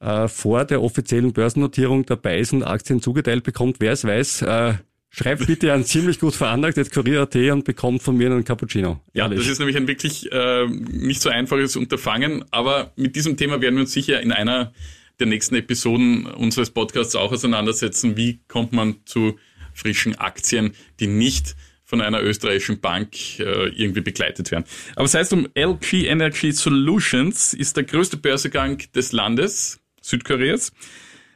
äh, 0.00 0.28
vor 0.28 0.64
der 0.64 0.82
offiziellen 0.82 1.32
Börsennotierung 1.32 2.06
dabei 2.06 2.38
ist 2.38 2.52
und 2.52 2.62
Aktien 2.62 3.02
zugeteilt 3.02 3.44
bekommt, 3.44 3.76
wer 3.80 3.92
es 3.92 4.04
weiß, 4.04 4.42
äh, 4.42 4.74
schreibt 5.10 5.46
bitte 5.46 5.72
an 5.72 5.84
ziemlich 5.84 6.18
gut 6.18 6.34
veranlagt 6.34 6.92
Kurier.at 6.92 7.36
und 7.36 7.64
bekommt 7.64 8.02
von 8.02 8.16
mir 8.16 8.30
einen 8.30 8.44
Cappuccino. 8.44 9.00
Ja, 9.12 9.24
Ehrlich. 9.24 9.40
das 9.40 9.48
ist 9.48 9.58
nämlich 9.58 9.76
ein 9.76 9.86
wirklich 9.86 10.32
äh, 10.32 10.66
nicht 10.66 11.20
so 11.20 11.28
einfaches 11.28 11.76
Unterfangen, 11.76 12.44
aber 12.50 12.92
mit 12.96 13.16
diesem 13.16 13.36
Thema 13.36 13.60
werden 13.60 13.74
wir 13.74 13.82
uns 13.82 13.92
sicher 13.92 14.20
in 14.22 14.32
einer 14.32 14.72
der 15.20 15.26
nächsten 15.26 15.54
Episoden 15.54 16.24
unseres 16.24 16.70
Podcasts 16.70 17.14
auch 17.14 17.30
auseinandersetzen. 17.30 18.16
Wie 18.16 18.40
kommt 18.48 18.72
man 18.72 18.96
zu 19.04 19.38
frischen 19.74 20.18
Aktien, 20.18 20.72
die 21.00 21.06
nicht 21.06 21.54
von 21.92 22.00
einer 22.00 22.22
österreichischen 22.22 22.80
Bank 22.80 23.38
äh, 23.38 23.68
irgendwie 23.68 24.00
begleitet 24.00 24.50
werden. 24.50 24.64
Aber 24.96 25.04
es 25.04 25.12
heißt 25.12 25.34
um 25.34 25.46
LG 25.54 26.06
Energy 26.06 26.50
Solutions 26.50 27.52
ist 27.52 27.76
der 27.76 27.84
größte 27.84 28.16
Börsegang 28.16 28.78
des 28.94 29.12
Landes, 29.12 29.78
Südkoreas. 30.00 30.72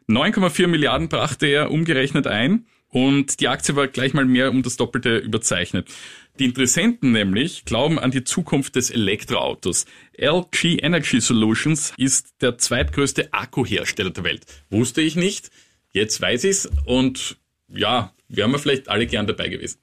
9,4 0.09 0.67
Milliarden 0.69 1.11
brachte 1.11 1.47
er 1.47 1.71
umgerechnet 1.71 2.27
ein 2.27 2.65
und 2.89 3.41
die 3.41 3.49
Aktie 3.49 3.77
war 3.77 3.87
gleich 3.87 4.15
mal 4.15 4.25
mehr 4.25 4.51
um 4.51 4.63
das 4.63 4.79
Doppelte 4.79 5.19
überzeichnet. 5.19 5.91
Die 6.39 6.47
Interessenten 6.47 7.13
nämlich 7.13 7.67
glauben 7.67 7.99
an 7.99 8.11
die 8.11 8.25
Zukunft 8.25 8.77
des 8.77 8.91
Elektroautos. 8.91 9.85
LG 10.17 10.79
Energy 10.81 11.21
Solutions 11.21 11.93
ist 11.99 12.41
der 12.41 12.57
zweitgrößte 12.57 13.35
Akkuhersteller 13.35 14.11
der 14.11 14.25
Welt. 14.25 14.47
Wusste 14.71 15.03
ich 15.03 15.17
nicht, 15.17 15.51
jetzt 15.93 16.19
weiß 16.19 16.45
ich's 16.45 16.67
und 16.87 17.37
ja, 17.69 18.15
wären 18.29 18.53
wir 18.53 18.59
vielleicht 18.59 18.89
alle 18.89 19.07
gern 19.07 19.27
dabei 19.27 19.49
gewesen. 19.49 19.81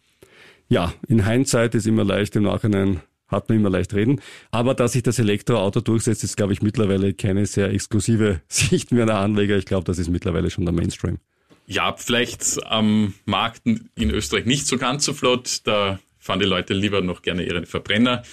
Ja, 0.73 0.91
in 1.07 1.23
Hindsight 1.27 1.75
ist 1.75 1.85
immer 1.85 2.03
leicht, 2.03 2.35
im 2.35 2.43
Nachhinein 2.43 3.01
hat 3.27 3.47
man 3.47 3.59
immer 3.59 3.69
leicht 3.69 3.93
reden. 3.93 4.19
Aber 4.49 4.73
dass 4.73 4.93
sich 4.93 5.03
das 5.03 5.19
Elektroauto 5.19 5.81
durchsetzt, 5.81 6.23
ist, 6.23 6.35
glaube 6.35 6.51
ich, 6.53 6.63
mittlerweile 6.63 7.13
keine 7.13 7.45
sehr 7.45 7.69
exklusive 7.69 8.41
Sicht 8.47 8.91
mehr 8.91 9.05
der 9.05 9.17
Anleger. 9.17 9.55
Ich 9.55 9.65
glaube, 9.65 9.83
das 9.83 9.99
ist 9.99 10.09
mittlerweile 10.09 10.49
schon 10.49 10.65
der 10.65 10.73
Mainstream. 10.73 11.19
Ja, 11.67 11.93
vielleicht 11.95 12.65
am 12.65 13.13
Markt 13.25 13.61
in 13.67 14.09
Österreich 14.09 14.47
nicht 14.47 14.65
so 14.65 14.79
ganz 14.79 15.05
so 15.05 15.13
flott. 15.13 15.59
Da 15.65 15.99
fahren 16.17 16.39
die 16.39 16.47
Leute 16.47 16.73
lieber 16.73 17.01
noch 17.01 17.21
gerne 17.21 17.43
ihre 17.43 17.67
Verbrenner. 17.67 18.23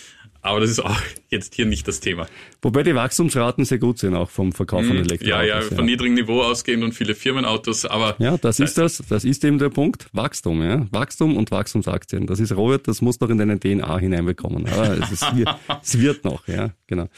Aber 0.43 0.61
das 0.61 0.71
ist 0.71 0.81
auch 0.81 0.97
jetzt 1.29 1.55
hier 1.55 1.67
nicht 1.67 1.87
das 1.87 2.01
Thema. 2.01 2.27
Wobei 2.63 2.83
die 2.83 2.95
Wachstumsraten 2.95 3.65
sehr 3.65 3.79
gut 3.79 3.99
sind, 3.99 4.15
auch 4.15 4.31
vom 4.31 4.53
Verkauf 4.53 4.85
von 4.85 4.97
mhm. 4.97 5.03
Elektroautos. 5.03 5.29
Ja, 5.29 5.43
ja, 5.43 5.61
von 5.61 5.79
ja. 5.79 5.85
niedrigem 5.85 6.15
Niveau 6.15 6.43
ausgehend 6.43 6.83
und 6.85 6.93
viele 6.93 7.15
Firmenautos, 7.15 7.85
aber. 7.85 8.17
Ja, 8.19 8.37
das 8.39 8.61
ist 8.61 8.79
das, 8.79 9.03
das 9.09 9.25
ist 9.25 9.45
eben 9.45 9.59
der 9.59 9.71
Punkt. 9.71 10.09
Wachstum, 10.13 10.63
ja. 10.63 10.87
Wachstum 10.91 11.37
und 11.37 11.51
Wachstumsaktien. 11.51 12.27
Das 12.27 12.41
ist, 12.41 12.53
Robert, 12.57 12.89
das 12.89 13.03
muss 13.03 13.21
noch 13.21 13.29
in 13.29 13.39
deine 13.39 13.59
DNA 13.59 13.99
hineinbekommen. 13.99 14.67
Aber 14.67 14.99
es, 14.99 15.13
ist, 15.13 15.27
es 15.83 15.99
wird 15.99 16.25
noch, 16.25 16.47
ja, 16.49 16.71
genau. 16.87 17.09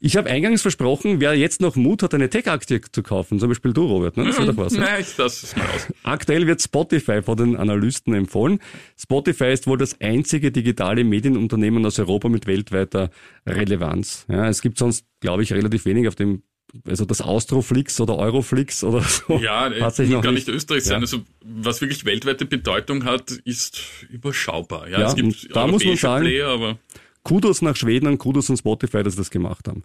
Ich 0.00 0.16
habe 0.16 0.30
eingangs 0.30 0.62
versprochen, 0.62 1.20
wer 1.20 1.34
jetzt 1.34 1.60
noch 1.60 1.74
Mut 1.74 2.04
hat, 2.04 2.14
eine 2.14 2.30
Tech-Aktie 2.30 2.80
zu 2.92 3.02
kaufen, 3.02 3.40
zum 3.40 3.48
Beispiel 3.48 3.72
du, 3.72 3.86
Robert, 3.86 4.16
ne? 4.16 4.26
das 4.26 4.38
ist 4.38 4.48
doch 4.48 4.56
was. 4.56 4.72
Ne? 4.72 4.80
Nein, 4.80 5.00
ich 5.00 5.16
lasse 5.16 5.46
es 5.46 5.56
mal 5.56 5.64
aus. 5.64 5.92
Aktuell 6.04 6.46
wird 6.46 6.62
Spotify 6.62 7.22
von 7.22 7.36
den 7.36 7.56
Analysten 7.56 8.14
empfohlen. 8.14 8.60
Spotify 8.96 9.52
ist 9.52 9.66
wohl 9.66 9.76
das 9.78 10.00
einzige 10.00 10.52
digitale 10.52 11.02
Medienunternehmen 11.02 11.84
aus 11.84 11.98
Europa 11.98 12.28
mit 12.28 12.46
weltweiter 12.46 13.10
Relevanz. 13.44 14.24
Ja, 14.28 14.48
es 14.48 14.62
gibt 14.62 14.78
sonst, 14.78 15.04
glaube 15.20 15.42
ich, 15.42 15.52
relativ 15.52 15.84
wenig 15.84 16.06
auf 16.06 16.14
dem 16.14 16.42
also 16.86 17.04
das 17.04 17.20
Austroflix 17.20 18.00
oder 18.00 18.16
Euroflix 18.16 18.84
oder 18.84 19.00
so. 19.00 19.38
Ja, 19.38 19.70
hat 19.80 19.96
sich 19.96 20.10
noch 20.10 20.22
gar 20.22 20.32
nicht, 20.32 20.46
nicht 20.46 20.54
Österreich 20.54 20.84
sein. 20.84 20.96
Ja. 20.96 21.00
Also 21.00 21.22
was 21.42 21.80
wirklich 21.80 22.04
weltweite 22.04 22.44
Bedeutung 22.44 23.04
hat, 23.04 23.30
ist 23.30 23.80
überschaubar. 24.10 24.88
Ja, 24.88 25.00
ja 25.00 25.06
es 25.08 25.14
gibt 25.14 25.56
da 25.56 25.66
muss 25.66 25.84
man 25.84 25.96
sagen, 25.96 26.24
Player, 26.24 26.48
aber 26.48 26.78
Kudos 27.28 27.60
nach 27.60 27.76
Schweden 27.76 28.06
und 28.06 28.16
Kudos 28.16 28.48
an 28.48 28.56
Spotify, 28.56 29.02
dass 29.02 29.12
sie 29.12 29.18
das 29.18 29.30
gemacht 29.30 29.68
haben. 29.68 29.82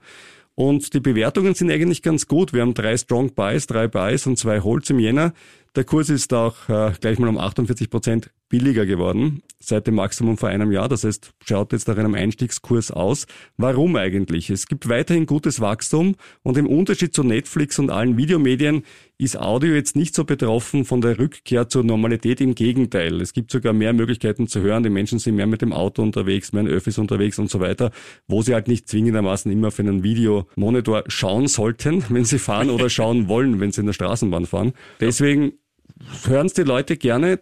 Und 0.55 0.93
die 0.93 1.01
Bewertungen 1.01 1.53
sind 1.55 1.69
eigentlich 1.69 2.01
ganz 2.01 2.25
gut. 2.25 2.53
Wir 2.53 2.61
haben 2.61 2.73
drei 2.73 2.95
Strong 2.95 3.33
Buys, 3.33 3.67
drei 3.67 3.89
Buys 3.89 4.25
und 4.27 4.39
zwei 4.39 4.61
Holds 4.61 4.89
im 4.91 4.99
Jänner. 4.99 5.33
Der 5.75 5.83
Kurs 5.83 6.09
ist 6.09 6.33
auch 6.33 6.69
äh, 6.69 6.93
gleich 7.01 7.19
mal 7.19 7.27
um 7.27 7.37
48 7.37 7.89
Prozent 7.89 8.29
billiger 8.53 8.85
geworden 8.85 9.41
seit 9.59 9.87
dem 9.87 9.95
Maximum 9.95 10.37
vor 10.37 10.49
einem 10.49 10.71
Jahr. 10.71 10.87
Das 10.87 11.03
heißt, 11.03 11.31
schaut 11.43 11.71
jetzt 11.71 11.87
nach 11.87 11.97
einem 11.97 12.13
Einstiegskurs 12.13 12.91
aus. 12.91 13.25
Warum 13.57 13.95
eigentlich? 13.95 14.51
Es 14.51 14.67
gibt 14.67 14.89
weiterhin 14.89 15.25
gutes 15.25 15.59
Wachstum 15.59 16.15
und 16.43 16.55
im 16.59 16.67
Unterschied 16.67 17.15
zu 17.15 17.23
Netflix 17.23 17.79
und 17.79 17.89
allen 17.89 18.15
Videomedien 18.15 18.83
ist 19.17 19.39
Audio 19.39 19.73
jetzt 19.73 19.95
nicht 19.95 20.13
so 20.13 20.23
betroffen 20.23 20.85
von 20.85 21.01
der 21.01 21.17
Rückkehr 21.17 21.67
zur 21.67 21.83
Normalität. 21.83 22.41
Im 22.41 22.53
Gegenteil. 22.53 23.21
Es 23.21 23.33
gibt 23.33 23.49
sogar 23.49 23.73
mehr 23.73 23.91
Möglichkeiten 23.91 24.47
zu 24.47 24.61
hören. 24.61 24.83
Die 24.83 24.91
Menschen 24.91 25.17
sind 25.17 25.35
mehr 25.35 25.47
mit 25.47 25.63
dem 25.63 25.73
Auto 25.73 26.03
unterwegs, 26.03 26.53
mehr 26.53 26.61
in 26.61 26.67
Öffis 26.67 26.99
unterwegs 26.99 27.39
und 27.39 27.49
so 27.49 27.59
weiter, 27.59 27.89
wo 28.27 28.43
sie 28.43 28.53
halt 28.53 28.67
nicht 28.67 28.87
zwingendermaßen 28.87 29.51
immer 29.51 29.69
auf 29.69 29.79
einen 29.79 30.03
Videomonitor 30.03 31.05
schauen 31.07 31.47
sollten, 31.47 32.05
wenn 32.09 32.25
sie 32.25 32.37
fahren 32.37 32.69
oder 32.69 32.87
schauen 32.91 33.27
wollen, 33.27 33.59
wenn 33.59 33.71
sie 33.71 33.81
in 33.81 33.87
der 33.87 33.93
Straßenbahn 33.93 34.45
fahren. 34.45 34.73
Deswegen 34.99 35.53
hören 36.27 36.45
es 36.45 36.53
die 36.53 36.61
Leute 36.61 36.97
gerne. 36.97 37.39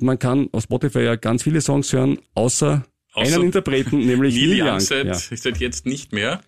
Man 0.00 0.18
kann 0.18 0.48
auf 0.52 0.64
Spotify 0.64 1.00
ja 1.00 1.16
ganz 1.16 1.42
viele 1.42 1.60
Songs 1.60 1.92
hören, 1.92 2.18
außer, 2.34 2.84
außer 3.12 3.34
einen 3.34 3.44
Interpreten, 3.44 3.98
nämlich 4.06 4.34
Neil, 4.34 4.58
Neil 4.58 4.72
Young. 4.72 4.80
Seit, 4.80 5.06
ja. 5.06 5.14
seit 5.14 5.58
jetzt 5.58 5.86
nicht 5.86 6.12
mehr. 6.12 6.40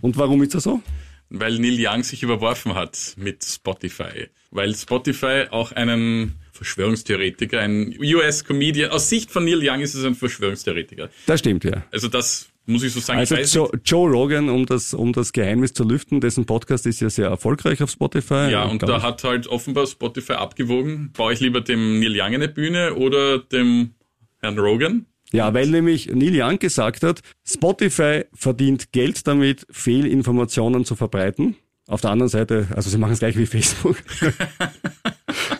Und 0.00 0.16
warum 0.16 0.42
ist 0.42 0.54
das 0.54 0.64
so? 0.64 0.80
Weil 1.30 1.58
Neil 1.58 1.76
Young 1.78 2.02
sich 2.02 2.22
überworfen 2.22 2.74
hat 2.74 3.14
mit 3.16 3.44
Spotify. 3.44 4.28
Weil 4.50 4.74
Spotify 4.74 5.46
auch 5.50 5.72
einen 5.72 6.36
Verschwörungstheoretiker, 6.52 7.60
ein 7.60 7.96
US-Comedian, 7.98 8.90
aus 8.90 9.08
Sicht 9.08 9.30
von 9.30 9.44
Neil 9.44 9.60
Young 9.62 9.80
ist 9.80 9.94
es 9.94 10.04
ein 10.04 10.14
Verschwörungstheoretiker. 10.14 11.10
Das 11.26 11.40
stimmt, 11.40 11.64
ja. 11.64 11.84
Also 11.90 12.08
das 12.08 12.48
muss 12.66 12.82
ich 12.82 12.92
so 12.92 13.00
sagen. 13.00 13.18
Also 13.18 13.36
Joe, 13.36 13.70
Joe, 13.84 14.10
Rogan, 14.10 14.48
um 14.48 14.66
das, 14.66 14.94
um 14.94 15.12
das 15.12 15.32
Geheimnis 15.32 15.72
zu 15.72 15.84
lüften, 15.84 16.20
dessen 16.20 16.46
Podcast 16.46 16.86
ist 16.86 17.00
ja 17.00 17.10
sehr 17.10 17.28
erfolgreich 17.28 17.82
auf 17.82 17.90
Spotify. 17.90 18.48
Ja, 18.50 18.64
und 18.64 18.82
da 18.82 19.02
hat 19.02 19.24
halt 19.24 19.46
offenbar 19.46 19.86
Spotify 19.86 20.34
abgewogen, 20.34 21.12
baue 21.12 21.32
ich 21.32 21.40
lieber 21.40 21.60
dem 21.60 22.00
Neil 22.00 22.18
Young 22.18 22.34
eine 22.34 22.48
Bühne 22.48 22.94
oder 22.94 23.38
dem 23.38 23.94
Herrn 24.40 24.58
Rogan? 24.58 25.06
Ja, 25.32 25.52
weil 25.52 25.68
nämlich 25.68 26.06
Neil 26.06 26.40
Young 26.40 26.58
gesagt 26.58 27.02
hat, 27.02 27.20
Spotify 27.44 28.24
verdient 28.32 28.92
Geld 28.92 29.26
damit, 29.26 29.66
Fehlinformationen 29.70 30.84
zu 30.84 30.94
verbreiten. 30.94 31.56
Auf 31.86 32.00
der 32.00 32.10
anderen 32.10 32.30
Seite, 32.30 32.68
also 32.74 32.88
sie 32.88 32.96
machen 32.98 33.12
es 33.12 33.18
gleich 33.18 33.36
wie 33.36 33.46
Facebook. 33.46 33.96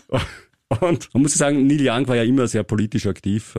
und 0.80 1.08
man 1.12 1.22
muss 1.22 1.34
sagen, 1.34 1.66
Neil 1.66 1.86
Young 1.86 2.08
war 2.08 2.16
ja 2.16 2.22
immer 2.22 2.46
sehr 2.46 2.62
politisch 2.62 3.06
aktiv. 3.06 3.56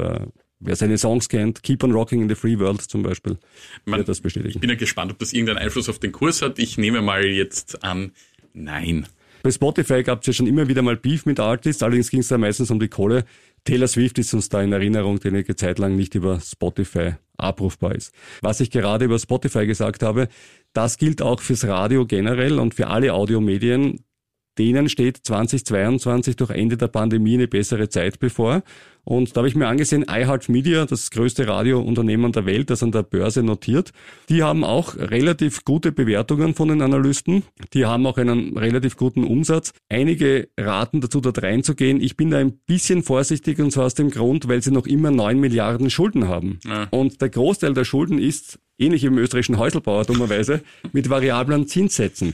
Wer 0.60 0.76
seine 0.76 0.98
Songs 0.98 1.28
kennt, 1.30 1.64
Keep 1.64 1.84
on 1.84 1.92
Rocking 1.92 2.22
in 2.22 2.30
the 2.30 2.36
Free 2.36 2.58
World 2.58 2.82
zum 2.82 3.04
Beispiel, 3.04 3.38
Man, 3.86 4.00
wird 4.00 4.10
das 4.10 4.22
bestätigen. 4.22 4.54
Ich 4.54 4.60
bin 4.60 4.70
ja 4.70 4.76
gespannt, 4.76 5.12
ob 5.12 5.20
das 5.20 5.34
irgendeinen 5.34 5.60
Einfluss 5.60 5.90
auf 5.90 6.00
den 6.00 6.12
Kurs 6.12 6.42
hat. 6.42 6.60
Ich 6.60 6.78
nehme 6.78 7.02
mal 7.02 7.26
jetzt 7.26 7.84
an, 7.84 8.12
nein. 8.54 9.08
Bei 9.44 9.52
Spotify 9.52 10.02
gab 10.02 10.22
es 10.22 10.28
ja 10.28 10.34
schon 10.34 10.48
immer 10.48 10.68
wieder 10.68 10.82
mal 10.82 10.96
Beef 10.96 11.26
mit 11.26 11.40
Artists, 11.40 11.84
allerdings 11.84 12.10
ging 12.10 12.22
es 12.22 12.30
da 12.30 12.38
meistens 12.38 12.72
um 12.72 12.80
die 12.80 12.88
Kohle. 12.88 13.26
Taylor 13.64 13.88
Swift 13.88 14.18
ist 14.18 14.34
uns 14.34 14.50
da 14.50 14.62
in 14.62 14.72
Erinnerung, 14.72 15.20
die 15.20 15.28
einige 15.28 15.56
Zeit 15.56 15.78
lang 15.78 15.96
nicht 15.96 16.16
über 16.16 16.40
Spotify 16.40 17.14
abrufbar 17.38 17.94
ist. 17.94 18.14
Was 18.42 18.60
ich 18.60 18.72
gerade 18.72 19.06
über 19.06 19.20
Spotify 19.20 19.68
gesagt 19.68 20.04
habe, 20.04 20.30
das 20.74 20.98
gilt 20.98 21.22
auch 21.22 21.42
fürs 21.42 21.66
Radio 21.68 22.06
generell 22.06 22.60
und 22.60 22.74
für 22.74 22.88
alle 22.88 23.14
Audiomedien. 23.14 24.00
Denen 24.58 24.90
steht 24.90 25.18
2022 25.24 26.36
durch 26.36 26.52
Ende 26.52 26.78
der 26.78 26.88
Pandemie 26.88 27.36
eine 27.36 27.48
bessere 27.48 27.90
Zeit 27.90 28.20
bevor. 28.20 28.64
Und 29.06 29.36
da 29.36 29.38
habe 29.38 29.48
ich 29.48 29.56
mir 29.56 29.68
angesehen, 29.68 30.04
iHeartMedia, 30.10 30.86
das 30.86 31.12
größte 31.12 31.48
Radiounternehmen 31.48 32.32
der 32.32 32.48
Welt, 32.48 32.72
das 32.72 32.82
an 32.82 32.92
der 32.92 33.04
Börse 33.04 33.44
notiert, 33.44 33.92
die 34.30 34.42
haben 34.42 34.64
auch 34.64 34.96
relativ 34.98 35.64
gute 35.64 35.92
Bewertungen 35.92 36.56
von 36.56 36.70
den 36.70 36.82
Analysten. 36.82 37.44
Die 37.74 37.86
haben 37.86 38.08
auch 38.08 38.18
einen 38.18 38.58
relativ 38.58 38.98
guten 38.98 39.24
Umsatz. 39.24 39.74
Einige 39.90 40.50
raten 40.60 41.02
dazu, 41.02 41.22
dort 41.22 41.42
reinzugehen. 41.44 42.02
Ich 42.02 42.18
bin 42.18 42.32
da 42.32 42.40
ein 42.40 42.58
bisschen 42.66 43.04
vorsichtig 43.04 43.60
und 43.60 43.72
zwar 43.72 43.86
aus 43.86 43.94
dem 43.94 44.10
Grund, 44.10 44.48
weil 44.48 44.64
sie 44.64 44.72
noch 44.72 44.88
immer 44.88 45.12
neun 45.12 45.40
Milliarden 45.40 45.92
Schulden 45.92 46.28
haben. 46.28 46.60
Ja. 46.66 46.88
Und 46.90 47.22
der 47.22 47.30
Großteil 47.30 47.76
der 47.76 47.86
Schulden 47.86 48.18
ist, 48.18 48.58
ähnlich 48.80 49.04
wie 49.04 49.08
im 49.08 49.18
österreichischen 49.20 49.60
Häuselbauer 49.60 50.06
dummerweise, 50.06 50.62
mit 50.94 51.12
variablen 51.12 51.68
Zinssätzen. 51.68 52.34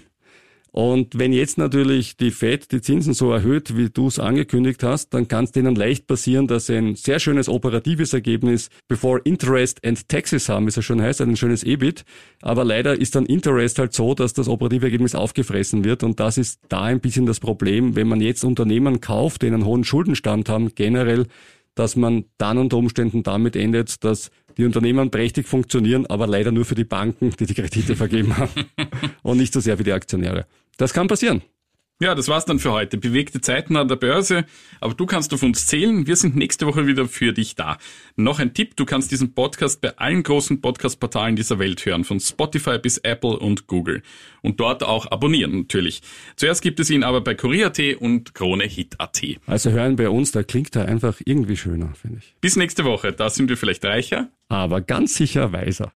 Und 0.71 1.19
wenn 1.19 1.33
jetzt 1.33 1.57
natürlich 1.57 2.15
die 2.15 2.31
Fed 2.31 2.71
die 2.71 2.81
Zinsen 2.81 3.13
so 3.13 3.31
erhöht, 3.31 3.75
wie 3.75 3.89
du 3.89 4.07
es 4.07 4.19
angekündigt 4.19 4.83
hast, 4.83 5.13
dann 5.13 5.27
kann 5.27 5.43
es 5.43 5.51
denen 5.51 5.75
leicht 5.75 6.07
passieren, 6.07 6.47
dass 6.47 6.67
sie 6.67 6.77
ein 6.77 6.95
sehr 6.95 7.19
schönes 7.19 7.49
operatives 7.49 8.13
Ergebnis 8.13 8.69
before 8.87 9.19
Interest 9.25 9.85
and 9.85 10.07
Taxes 10.07 10.47
haben, 10.47 10.65
wie 10.65 10.69
es 10.69 10.77
ja 10.77 10.81
schon 10.81 11.01
heißt, 11.01 11.19
ein 11.21 11.35
schönes 11.35 11.63
EBIT. 11.63 12.05
Aber 12.41 12.63
leider 12.63 12.97
ist 12.97 13.15
dann 13.15 13.25
Interest 13.25 13.79
halt 13.79 13.93
so, 13.93 14.13
dass 14.13 14.31
das 14.31 14.47
operative 14.47 14.85
Ergebnis 14.85 15.13
aufgefressen 15.13 15.83
wird. 15.83 16.03
Und 16.03 16.21
das 16.21 16.37
ist 16.37 16.61
da 16.69 16.83
ein 16.83 17.01
bisschen 17.01 17.25
das 17.25 17.41
Problem, 17.41 17.97
wenn 17.97 18.07
man 18.07 18.21
jetzt 18.21 18.45
Unternehmen 18.45 19.01
kauft, 19.01 19.41
die 19.41 19.47
einen 19.47 19.65
hohen 19.65 19.83
Schuldenstand 19.83 20.47
haben, 20.47 20.73
generell, 20.73 21.27
dass 21.75 21.97
man 21.97 22.25
dann 22.37 22.57
unter 22.57 22.77
Umständen 22.77 23.23
damit 23.23 23.57
endet, 23.57 24.03
dass 24.05 24.31
die 24.57 24.65
Unternehmen 24.65 25.11
prächtig 25.11 25.47
funktionieren, 25.47 26.05
aber 26.05 26.27
leider 26.27 26.51
nur 26.51 26.65
für 26.65 26.75
die 26.75 26.83
Banken, 26.83 27.31
die 27.39 27.45
die 27.45 27.53
Kredite 27.53 27.95
vergeben 27.95 28.37
haben 28.37 28.51
und 29.23 29.37
nicht 29.37 29.53
so 29.53 29.59
sehr 29.59 29.77
für 29.77 29.83
die 29.83 29.93
Aktionäre. 29.93 30.45
Das 30.77 30.93
kann 30.93 31.07
passieren. 31.07 31.41
Ja, 32.01 32.15
das 32.15 32.27
war's 32.29 32.45
dann 32.45 32.57
für 32.57 32.71
heute. 32.71 32.97
Bewegte 32.97 33.41
Zeiten 33.41 33.75
an 33.75 33.87
der 33.87 33.95
Börse, 33.95 34.45
aber 34.79 34.95
du 34.95 35.05
kannst 35.05 35.35
auf 35.35 35.43
uns 35.43 35.67
zählen. 35.67 36.07
Wir 36.07 36.15
sind 36.15 36.35
nächste 36.35 36.65
Woche 36.65 36.87
wieder 36.87 37.07
für 37.07 37.31
dich 37.31 37.53
da. 37.53 37.77
Noch 38.15 38.39
ein 38.39 38.55
Tipp, 38.55 38.75
du 38.75 38.85
kannst 38.85 39.11
diesen 39.11 39.35
Podcast 39.35 39.81
bei 39.81 39.95
allen 39.99 40.23
großen 40.23 40.61
Podcast-Portalen 40.61 41.35
dieser 41.35 41.59
Welt 41.59 41.85
hören, 41.85 42.03
von 42.03 42.19
Spotify 42.19 42.79
bis 42.79 42.97
Apple 42.97 43.37
und 43.37 43.67
Google. 43.67 44.01
Und 44.41 44.59
dort 44.59 44.81
auch 44.83 45.11
abonnieren 45.11 45.59
natürlich. 45.59 46.01
Zuerst 46.37 46.63
gibt 46.63 46.79
es 46.79 46.89
ihn 46.89 47.03
aber 47.03 47.21
bei 47.21 47.35
Kurier.at 47.35 47.79
und 47.99 48.33
Krone 48.33 48.63
Hit.at. 48.63 49.21
Also 49.45 49.69
hören 49.69 49.95
bei 49.95 50.09
uns, 50.09 50.31
da 50.31 50.41
klingt 50.41 50.75
er 50.75 50.87
einfach 50.87 51.21
irgendwie 51.23 51.55
schöner, 51.55 51.93
finde 51.93 52.17
ich. 52.17 52.35
Bis 52.41 52.55
nächste 52.55 52.83
Woche, 52.83 53.13
da 53.13 53.29
sind 53.29 53.47
wir 53.47 53.57
vielleicht 53.57 53.85
reicher. 53.85 54.31
Aber 54.49 54.81
ganz 54.81 55.13
sicher 55.13 55.53
weiser. 55.53 55.89